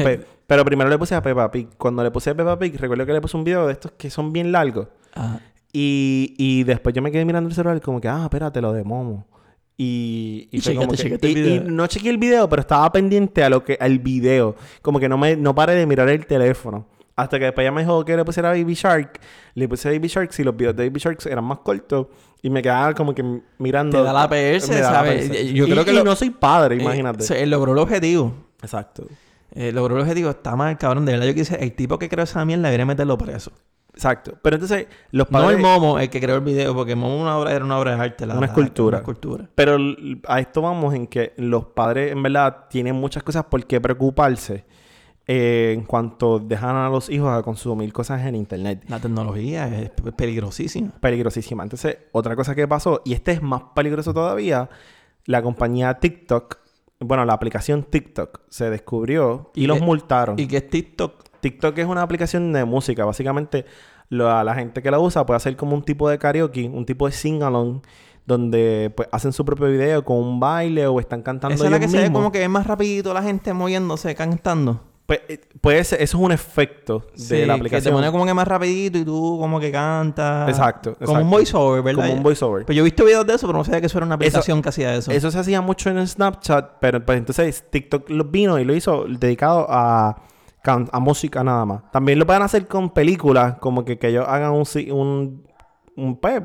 Pe- 0.05 0.21
Pero 0.47 0.65
primero 0.65 0.89
le 0.89 0.99
puse 0.99 1.15
a 1.17 1.23
Peppa 1.23 1.51
Pig. 1.51 1.69
Cuando 1.77 2.05
le 2.05 2.11
puse 2.13 2.31
a 2.31 2.35
Peppa 2.35 2.59
Pig, 2.59 2.77
recuerdo 2.79 3.05
que 3.07 3.13
le 3.13 3.21
puse 3.21 3.37
un 3.37 3.43
video 3.45 3.67
de 3.67 3.73
estos 3.73 3.93
que 3.93 4.09
son 4.09 4.33
bien 4.33 4.53
largos. 4.53 4.87
Ah, 5.15 5.39
Y, 5.73 6.35
y 6.39 6.63
después 6.65 6.95
yo 6.95 7.03
me 7.03 7.11
quedé 7.11 7.25
mirando 7.25 7.49
el 7.49 7.55
celular 7.55 7.81
como 7.81 8.01
que, 8.01 8.07
ah, 8.09 8.21
espérate, 8.25 8.61
lo 8.61 8.73
de 8.73 8.85
Momo. 8.85 9.27
Y, 9.77 10.49
Y 10.53 10.61
fue 10.61 10.73
chequeaste- 10.75 10.77
como 10.79 10.91
que- 10.93 10.97
chequeaste 10.99 11.27
el 11.27 11.33
y- 11.39 11.43
video. 11.43 11.55
y 11.57 11.61
no 11.71 11.87
chequeé 11.87 12.11
el 12.11 12.19
video, 12.19 12.49
pero 12.49 12.61
estaba 12.61 12.91
pendiente 12.93 13.43
a 13.43 13.49
lo 13.51 13.65
que, 13.65 13.77
al 13.81 13.99
video. 13.99 14.55
Como 14.83 15.01
que 15.01 15.09
no 15.09 15.17
me 15.19 15.37
no 15.37 15.55
paré 15.55 15.75
de 15.75 15.87
mirar 15.87 16.09
el 16.09 16.27
teléfono. 16.27 16.87
Hasta 17.15 17.39
que 17.39 17.45
después 17.47 17.65
ella 17.65 17.73
me 17.73 17.83
dijo 17.83 18.05
que 18.05 18.17
le 18.17 18.25
pusiera 18.25 18.51
Baby 18.51 18.75
Shark. 18.75 19.21
Le 19.55 19.69
puse 19.69 19.91
Baby 19.91 20.09
Shark 20.09 20.31
y 20.39 20.43
los 20.45 20.57
videos 20.57 20.75
de 20.77 20.89
Baby 20.89 20.99
Shark 21.01 21.19
eran 21.27 21.45
más 21.45 21.59
cortos. 21.59 22.07
Y 22.43 22.51
me 22.51 22.63
quedaba 22.63 22.95
como 22.95 23.15
que 23.15 23.23
mirando. 23.59 23.99
Te 23.99 24.03
da 24.05 24.13
la 24.13 24.21
la 24.23 24.61
¿sabes? 24.61 25.29
Yo 25.53 25.67
Y- 25.67 25.71
creo 25.71 25.85
que 25.85 25.93
y 25.93 25.95
lo- 25.95 26.05
no 26.05 26.17
soy 26.17 26.31
padre, 26.31 26.77
eh, 26.77 26.83
imagínate. 26.83 27.23
se- 27.25 27.43
él 27.43 27.51
logró 27.51 27.73
el 27.73 27.79
objetivo. 27.79 28.33
Exacto. 28.63 29.05
Eh, 29.55 29.71
logró 29.73 29.97
el 29.97 30.03
objetivo. 30.03 30.31
Está 30.31 30.57
mal, 30.57 30.77
cabrón. 30.79 31.05
De 31.05 31.13
verdad, 31.13 31.27
yo 31.27 31.35
quise... 31.35 31.63
El 31.63 31.73
tipo 31.75 31.99
que 31.99 32.09
creó 32.09 32.25
esa 32.25 32.45
mierda 32.45 32.65
debería 32.65 32.87
meterlo 32.87 33.19
preso. 33.19 33.53
Exacto. 33.95 34.39
Pero 34.43 34.57
entonces, 34.57 34.87
los 35.11 35.31
No 35.31 35.39
padres. 35.41 35.57
el 35.57 35.63
Momo, 35.63 35.99
el 35.99 36.09
que 36.09 36.21
creó 36.21 36.37
el 36.37 36.41
video. 36.43 36.75
Porque 36.75 36.95
Momo 36.97 37.21
una 37.21 37.37
obra, 37.37 37.53
era 37.53 37.65
una 37.65 37.79
obra 37.79 37.95
de 37.97 38.03
arte. 38.03 38.25
la- 38.27 38.33
Una 38.35 38.41
la- 38.43 38.47
escultura. 38.47 38.97
Una 38.97 39.03
escultura. 39.03 39.49
Pero 39.55 39.77
a 40.27 40.41
esto 40.41 40.63
vamos 40.63 40.95
en 40.95 41.07
que 41.07 41.35
los 41.37 41.67
padres, 41.67 42.13
en 42.13 42.23
verdad, 42.23 42.65
tienen 42.71 42.95
muchas 42.97 43.23
cosas 43.23 43.45
por 43.45 43.65
qué 43.67 43.81
preocuparse 43.81 44.65
eh, 45.27 45.73
en 45.77 45.85
cuanto 45.85 46.39
dejan 46.41 46.75
a 46.75 46.89
los 46.89 47.09
hijos 47.09 47.29
a 47.31 47.43
consumir 47.43 47.93
cosas 47.93 48.23
en 48.27 48.35
internet. 48.35 48.83
La 48.89 48.99
tecnología 48.99 49.69
es 49.69 49.91
pe- 49.91 50.11
peligrosísima. 50.13 50.91
Peligrosísima. 50.99 51.63
Entonces, 51.63 51.99
otra 52.13 52.35
cosa 52.35 52.55
que 52.55 52.67
pasó, 52.67 53.03
y 53.05 53.13
este 53.13 53.31
es 53.33 53.43
más 53.43 53.63
peligroso 53.75 54.13
todavía, 54.13 54.69
la 55.27 55.41
compañía 55.43 55.95
TikTok, 55.95 56.59
bueno, 57.05 57.25
la 57.25 57.33
aplicación 57.33 57.85
TikTok 57.85 58.41
se 58.49 58.71
descubrió 58.71 59.51
y, 59.55 59.65
Y 59.65 59.67
los 59.67 59.81
multaron. 59.81 60.39
Y 60.39 60.47
que 60.47 60.59
es 60.59 60.71
TikTok. 60.71 61.23
TikTok 61.41 61.79
es 61.79 61.87
una 61.87 62.03
aplicación 62.03 62.53
de 62.53 62.65
música. 62.65 63.05
Básicamente, 63.05 63.65
la, 64.09 64.45
la 64.45 64.55
gente 64.55 64.83
que 64.83 64.91
la 64.91 64.99
usa 64.99 65.27
puede 65.27 65.37
hacer 65.37 65.57
como 65.57 65.75
un 65.75 65.83
tipo 65.83 66.09
de 66.09 66.19
karaoke, 66.19 66.69
un 66.69 66.87
tipo 66.87 67.07
de 67.07 67.13
sing-along, 67.13 67.81
donde 68.27 68.93
pues 68.97 69.09
hacen 69.11 69.33
su 69.33 69.45
propio 69.45 69.67
video 69.67 70.05
con 70.05 70.17
un 70.19 70.39
baile 70.39 70.87
o 70.87 71.01
están 71.01 71.23
cantando 71.23 71.55
Esa 71.55 71.65
es 71.65 71.71
la 71.71 71.81
que 71.81 71.89
se 71.89 71.99
ve 71.99 72.13
como 72.13 72.31
que 72.31 72.43
es 72.43 72.49
más 72.49 72.67
rapidito 72.67 73.13
la 73.13 73.23
gente 73.23 73.53
moviéndose, 73.53 74.15
cantando. 74.15 74.92
Pues, 75.13 75.21
eh, 75.29 75.41
puede 75.61 75.85
ser- 75.85 76.01
eso 76.01 76.17
es 76.17 76.25
un 76.25 76.33
efecto 76.33 77.05
de 77.29 77.41
la 77.47 77.55
Que 77.55 77.59
te 77.59 77.67
aplicación. 77.67 77.95
pone 77.95 78.11
como 78.11 78.25
que 78.25 78.33
más 78.33 78.49
rapidito 78.49 78.97
y 78.99 79.05
tú 79.05 79.37
como 79.39 79.61
que 79.61 79.71
cantas. 79.71 80.49
Exacto, 80.49 80.97
Como 81.05 81.21
un 81.21 81.29
voiceover, 81.31 81.83
¿verdad? 81.83 82.05
Como 82.07 82.17
un 82.17 82.23
voiceover. 82.23 82.65
Pues 82.65 82.75
yo 82.77 82.83
he 82.83 82.85
visto 82.85 83.05
videos 83.05 83.27
de 83.27 83.35
eso, 83.35 83.47
pero 83.47 83.59
no 83.59 83.65
sabía 83.65 83.81
que 83.81 83.89
eso 83.89 83.99
era 83.99 84.07
una 84.07 84.15
aplicación 84.15 84.63
que 84.63 84.71
hacía 84.71 84.95
eso. 84.95 85.11
Eso 85.11 85.31
se 85.31 85.39
hacía 85.39 85.61
mucho 85.61 85.91
en 85.91 86.07
Snapchat, 86.07 86.79
pero 86.81 87.05
pues 87.05 87.19
entonces 87.19 87.65
TikTok 87.71 88.09
lo 88.09 88.25
vino 88.25 88.59
y 88.59 88.65
lo 88.65 88.75
hizo 88.75 89.05
dedicado 89.07 89.67
a, 89.69 90.17
a 90.65 91.01
música 91.01 91.45
nada 91.45 91.67
más. 91.67 91.91
También 91.91 92.19
lo 92.19 92.25
pueden 92.27 92.41
hacer 92.43 92.67
con 92.67 92.89
películas, 92.91 93.57
como 93.59 93.85
que, 93.85 93.99
que 93.99 94.09
ellos 94.09 94.25
hagan 94.27 94.53
un, 94.53 94.65
un, 94.93 95.47
un 95.97 96.17
pues, 96.21 96.41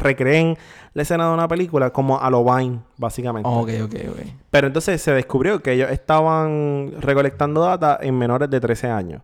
recreen 0.00 0.56
la 0.94 1.02
escena 1.02 1.28
de 1.28 1.34
una 1.34 1.48
película 1.48 1.90
como 1.90 2.18
a 2.20 2.30
lo 2.30 2.44
Vine, 2.44 2.80
básicamente. 2.96 3.48
ok, 3.48 3.70
ok, 3.84 3.94
ok. 4.10 4.18
Pero 4.50 4.66
entonces 4.68 5.00
se 5.02 5.12
descubrió 5.12 5.62
que 5.62 5.72
ellos 5.72 5.90
estaban 5.90 6.92
recolectando 7.00 7.60
data 7.62 7.98
en 8.00 8.16
menores 8.18 8.48
de 8.50 8.60
13 8.60 8.88
años. 8.88 9.22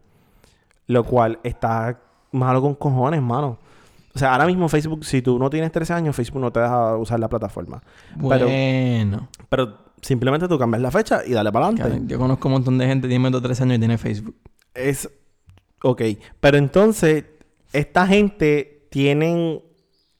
Lo 0.87 1.05
cual 1.05 1.38
está 1.43 1.99
malo 2.33 2.61
con 2.61 2.75
cojones, 2.75 3.23
mano. 3.23 3.59
O 4.14 4.19
sea, 4.19 4.33
ahora 4.33 4.47
mismo 4.47 4.69
Facebook, 4.69 5.05
si 5.05 5.23
tú 5.23 5.38
no 5.38 5.49
tienes 5.49 5.73
13 5.73 5.95
años, 5.95 6.14
Facebook 6.14 6.41
no 6.41 6.52
te 6.52 6.61
deja 6.61 6.97
usar 6.97 7.19
la 7.19 7.29
plataforma. 7.29 7.83
Pero, 8.29 8.47
Bueno. 8.47 9.29
pero 9.49 9.79
simplemente 10.02 10.49
tú 10.49 10.59
cambias 10.59 10.83
la 10.83 10.91
fecha 10.91 11.23
y 11.25 11.33
dale 11.33 11.50
para 11.50 11.69
adelante. 11.69 12.02
Yo 12.07 12.19
conozco 12.19 12.49
un 12.49 12.52
montón 12.55 12.76
de 12.76 12.87
gente 12.87 13.02
que 13.07 13.09
tiene 13.12 13.23
menos 13.23 13.41
de 13.41 13.47
13 13.49 13.62
años 13.62 13.76
y 13.76 13.79
tiene 13.79 13.97
Facebook. 13.97 14.35
Es. 14.75 15.09
Ok. 15.83 16.02
Pero 16.41 16.59
entonces, 16.59 17.25
esta 17.73 18.07
gente 18.07 18.87
tienen. 18.91 19.62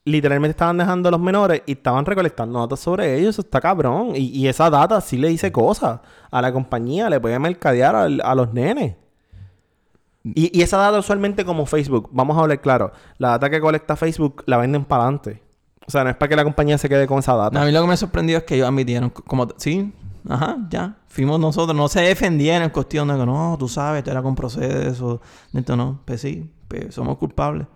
Literalmente 0.05 0.51
estaban 0.51 0.77
dejando 0.77 1.07
a 1.07 1.11
los 1.11 1.19
menores 1.19 1.61
y 1.65 1.73
estaban 1.73 2.05
recolectando 2.05 2.59
datos 2.59 2.79
sobre 2.79 3.17
ellos. 3.17 3.39
Está 3.39 3.61
cabrón. 3.61 4.15
Y, 4.15 4.29
y 4.37 4.47
esa 4.47 4.69
data 4.69 4.99
sí 5.01 5.17
le 5.17 5.29
dice 5.29 5.51
cosas 5.51 6.01
a 6.29 6.41
la 6.41 6.51
compañía. 6.51 7.09
Le 7.09 7.19
puede 7.19 7.39
mercadear 7.39 7.95
a, 7.95 8.35
los 8.35 8.53
nenes. 8.53 8.95
Y, 10.23 10.57
y 10.57 10.61
esa 10.61 10.77
data 10.77 10.99
usualmente 10.99 11.45
como 11.45 11.65
Facebook. 11.65 12.09
Vamos 12.11 12.37
a 12.37 12.41
hablar 12.41 12.59
claro. 12.61 12.91
La 13.17 13.29
data 13.29 13.49
que 13.49 13.61
colecta 13.61 13.95
Facebook 13.95 14.43
la 14.45 14.57
venden 14.57 14.83
para 14.83 15.03
adelante. 15.03 15.41
O 15.85 15.91
sea, 15.91 16.03
no 16.03 16.09
es 16.09 16.15
para 16.15 16.29
que 16.29 16.35
la 16.35 16.43
compañía 16.43 16.77
se 16.77 16.87
quede 16.87 17.07
con 17.07 17.19
esa 17.19 17.35
data. 17.35 17.61
A 17.61 17.65
mí 17.65 17.71
lo 17.71 17.81
que 17.81 17.87
me 17.87 17.97
sorprendió 17.97 18.37
es 18.37 18.43
que 18.43 18.55
ellos 18.55 18.67
admitieron, 18.67 19.09
como, 19.09 19.47
sí, 19.57 19.93
ajá, 20.29 20.57
ya, 20.69 20.97
fuimos 21.07 21.39
nosotros, 21.39 21.75
no 21.75 21.87
se 21.87 22.01
defendieron 22.01 22.63
en 22.63 22.69
cuestión 22.69 23.07
de 23.09 23.17
que 23.17 23.25
no, 23.25 23.55
tú 23.59 23.67
sabes, 23.67 23.99
esto 23.99 24.11
era 24.11 24.21
con 24.21 24.35
proceso, 24.35 25.21
esto 25.53 25.75
no, 25.75 25.99
pues 26.05 26.21
sí, 26.21 26.49
pues 26.67 26.93
somos 26.95 27.17
culpables. 27.17 27.67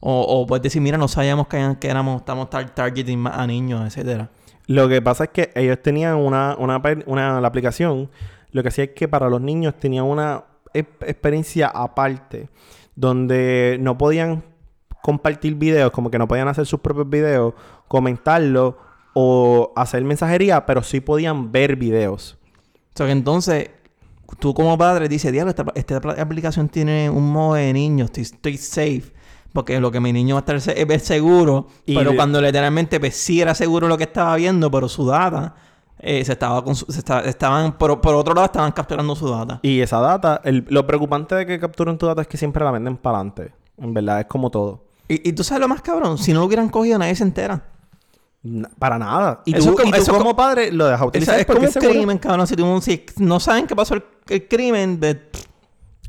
O, 0.00 0.20
o 0.22 0.46
puedes 0.46 0.62
decir, 0.62 0.80
mira, 0.80 0.96
no 0.98 1.08
sabíamos 1.08 1.48
que, 1.48 1.76
que 1.80 1.88
éramos, 1.88 2.20
estamos 2.20 2.50
tar- 2.50 2.74
targeting 2.74 3.18
más 3.18 3.36
a 3.36 3.46
niños, 3.46 3.84
etcétera. 3.86 4.30
Lo 4.66 4.88
que 4.88 5.00
pasa 5.02 5.24
es 5.24 5.30
que 5.30 5.50
ellos 5.54 5.78
tenían 5.82 6.16
una, 6.16 6.54
una, 6.58 7.40
la 7.40 7.48
aplicación, 7.48 8.10
lo 8.52 8.62
que 8.62 8.68
hacía 8.68 8.84
es 8.84 8.90
que 8.90 9.08
para 9.08 9.28
los 9.28 9.40
niños 9.40 9.74
tenían 9.78 10.04
una 10.04 10.44
ep- 10.74 11.02
experiencia 11.06 11.68
aparte, 11.68 12.48
donde 12.94 13.78
no 13.80 13.96
podían 13.96 14.44
compartir 15.02 15.54
videos, 15.54 15.90
como 15.90 16.10
que 16.10 16.18
no 16.18 16.28
podían 16.28 16.48
hacer 16.48 16.66
sus 16.66 16.80
propios 16.80 17.08
videos, 17.08 17.54
comentarlos 17.88 18.74
o 19.14 19.72
hacer 19.74 20.04
mensajería, 20.04 20.66
pero 20.66 20.82
sí 20.82 21.00
podían 21.00 21.50
ver 21.50 21.76
videos. 21.76 22.36
O 22.94 22.96
sea 22.98 23.06
que 23.06 23.12
entonces, 23.12 23.70
tú 24.38 24.52
como 24.54 24.76
padre 24.76 25.08
dices, 25.08 25.32
diablo, 25.32 25.54
esta, 25.74 25.96
aplicación 26.20 26.68
tiene 26.68 27.08
un 27.08 27.32
modo 27.32 27.54
de 27.54 27.72
niños, 27.72 28.10
estoy, 28.10 28.22
estoy 28.24 28.56
safe. 28.58 29.17
Porque 29.52 29.80
lo 29.80 29.90
que 29.90 29.98
mi 30.00 30.12
niño 30.12 30.34
va 30.34 30.40
a 30.40 30.42
estar 30.42 30.60
se- 30.60 30.80
es 30.82 31.02
seguro. 31.02 31.66
Y 31.86 31.94
pero 31.96 32.10
de- 32.10 32.16
cuando 32.16 32.40
literalmente 32.40 33.00
pues, 33.00 33.16
sí 33.16 33.40
era 33.40 33.54
seguro 33.54 33.88
lo 33.88 33.96
que 33.96 34.04
estaba 34.04 34.36
viendo, 34.36 34.70
pero 34.70 34.88
su 34.88 35.06
data 35.06 35.54
eh, 36.00 36.24
se 36.24 36.32
estaba 36.32 36.62
con 36.62 36.76
su- 36.76 36.86
se 36.92 36.98
esta- 36.98 37.20
estaban, 37.20 37.76
por, 37.76 38.00
por 38.00 38.14
otro 38.14 38.32
lado, 38.34 38.44
estaban 38.46 38.70
capturando 38.72 39.16
su 39.16 39.28
data. 39.30 39.58
Y 39.62 39.80
esa 39.80 39.98
data, 40.00 40.40
el- 40.44 40.64
lo 40.68 40.86
preocupante 40.86 41.34
de 41.34 41.44
que 41.46 41.58
capturen 41.58 41.98
tu 41.98 42.06
data 42.06 42.22
es 42.22 42.28
que 42.28 42.36
siempre 42.36 42.64
la 42.64 42.70
venden 42.70 42.96
para 42.96 43.16
adelante. 43.18 43.52
En 43.78 43.94
verdad, 43.94 44.20
es 44.20 44.26
como 44.26 44.48
todo. 44.50 44.84
Y, 45.08 45.28
y 45.28 45.32
tú 45.32 45.42
sabes 45.42 45.60
lo 45.60 45.66
más 45.68 45.82
cabrón, 45.82 46.16
si 46.18 46.32
no 46.32 46.40
lo 46.40 46.46
hubieran 46.46 46.68
cogido, 46.68 46.98
nadie 46.98 47.16
se 47.16 47.24
entera. 47.24 47.64
Para 48.78 48.98
nada. 48.98 49.42
Y 49.44 49.56
Eso 49.56 49.64
tú, 49.64 49.70
es 49.70 49.76
como- 49.80 49.88
y 49.88 49.90
tú 49.90 49.96
eso 50.02 50.12
es 50.12 50.18
como 50.18 50.30
co- 50.30 50.36
padre 50.36 50.70
lo 50.70 50.86
dejas 50.86 51.06
utilizar 51.08 51.40
es 51.40 51.44
porque 51.46 51.58
como 51.58 51.66
un 51.66 51.72
seguro. 51.72 51.90
crimen, 51.92 52.18
cabrón. 52.18 52.46
Si, 52.46 52.54
tú- 52.54 52.80
si 52.80 53.02
no 53.16 53.40
saben 53.40 53.66
qué 53.66 53.74
pasó 53.74 53.94
el, 53.94 54.04
el 54.28 54.46
crimen, 54.46 55.00
de... 55.00 55.20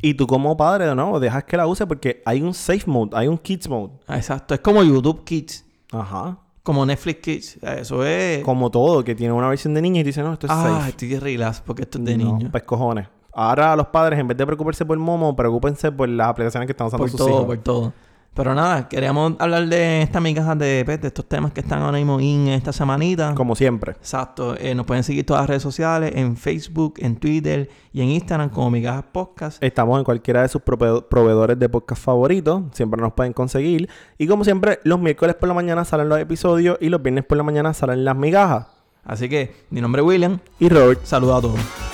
Y 0.01 0.13
tú 0.13 0.27
como 0.27 0.56
padre, 0.56 0.94
nuevo, 0.96 1.20
dejas 1.20 1.44
que 1.44 1.58
la 1.58 1.68
use 1.68 1.86
porque 1.86 2.22
hay 2.25 2.41
un 2.41 2.53
safe 2.53 2.84
mode, 2.86 3.12
hay 3.18 3.27
un 3.27 3.38
kids 3.38 3.68
mode. 3.68 3.94
Ah, 4.08 4.18
Exacto, 4.18 4.53
es 4.53 4.60
como 4.62 4.82
YouTube 4.84 5.24
Kids, 5.25 5.65
Ajá. 5.91 6.38
como 6.63 6.86
Netflix 6.86 7.20
Kids. 7.22 7.58
Eso 7.63 8.06
es... 8.06 8.44
Como 8.44 8.70
todo, 8.72 9.03
que 9.03 9.13
tiene 9.15 9.34
una 9.34 9.50
versión 9.50 9.74
de 9.74 9.82
niño 9.82 10.00
y 10.00 10.03
dice, 10.03 10.22
no, 10.24 10.32
esto 10.34 10.48
es 10.48 10.53
Ah, 10.56 10.77
safe. 10.79 10.89
estoy 10.91 11.20
relax 11.20 11.62
porque 11.62 11.82
esto 11.82 11.98
es 11.98 12.06
de 12.06 12.18
No, 12.18 12.38
niño. 12.38 12.50
pues 12.51 12.63
cojones. 12.63 13.08
Ahora 13.34 13.75
los 13.75 13.88
padres, 13.88 14.20
en 14.20 14.27
vez 14.27 14.38
de 14.38 14.46
preocuparse 14.46 14.86
por 14.86 14.98
Momo, 14.98 15.36
preocúpense 15.36 15.91
por 15.91 16.08
las 16.10 16.27
aplicaciones 16.29 16.65
que 16.65 16.72
están 16.72 16.88
usando 16.88 17.03
Por 17.03 17.10
sus 17.12 17.18
todo, 17.20 17.29
hijos. 17.29 17.46
por 17.46 17.58
todo. 17.60 17.94
Pero 18.33 18.55
nada, 18.55 18.88
queríamos 18.88 19.33
hablar 19.39 19.67
de 19.67 20.01
estas 20.01 20.21
migajas 20.21 20.57
de, 20.57 20.83
pues, 20.86 21.01
de 21.01 21.07
estos 21.07 21.27
temas 21.27 21.51
que 21.51 21.59
están 21.59 21.81
ahora 21.81 21.98
mismo 21.98 22.19
in 22.19 22.48
esta 22.48 22.71
semanita. 22.71 23.33
Como 23.36 23.55
siempre. 23.55 23.91
Exacto. 23.91 24.55
Eh, 24.57 24.74
nos 24.75 24.86
pueden 24.86 25.03
seguir 25.03 25.25
todas 25.25 25.41
las 25.41 25.50
redes 25.50 25.63
sociales, 25.63 26.13
en 26.15 26.38
Facebook, 26.38 26.93
en 26.98 27.17
Twitter 27.17 27.69
y 27.91 28.01
en 28.01 28.09
Instagram 28.09 28.50
como 28.50 28.71
Migajas 28.71 29.03
Podcast. 29.12 29.62
Estamos 29.63 29.98
en 29.98 30.05
cualquiera 30.05 30.43
de 30.43 30.48
sus 30.48 30.62
proveedores 30.62 31.59
de 31.59 31.67
podcast 31.67 32.01
favoritos. 32.01 32.63
Siempre 32.71 33.01
nos 33.01 33.13
pueden 33.13 33.33
conseguir. 33.33 33.89
Y 34.17 34.27
como 34.27 34.43
siempre, 34.43 34.79
los 34.83 35.00
miércoles 35.00 35.35
por 35.35 35.50
la 35.50 35.55
mañana 35.55 35.83
salen 35.83 36.07
los 36.07 36.20
episodios 36.20 36.77
y 36.79 36.89
los 36.89 37.01
viernes 37.01 37.25
por 37.25 37.37
la 37.37 37.44
mañana 37.44 37.74
salen 37.74 38.05
las 38.05 38.15
migajas. 38.15 38.68
Así 39.03 39.27
que, 39.27 39.65
mi 39.70 39.81
nombre 39.81 40.01
es 40.01 40.07
William. 40.07 40.39
Y 40.59 40.70
Robert, 40.70 41.03
Saludos 41.03 41.39
a 41.39 41.42
todos. 41.42 41.88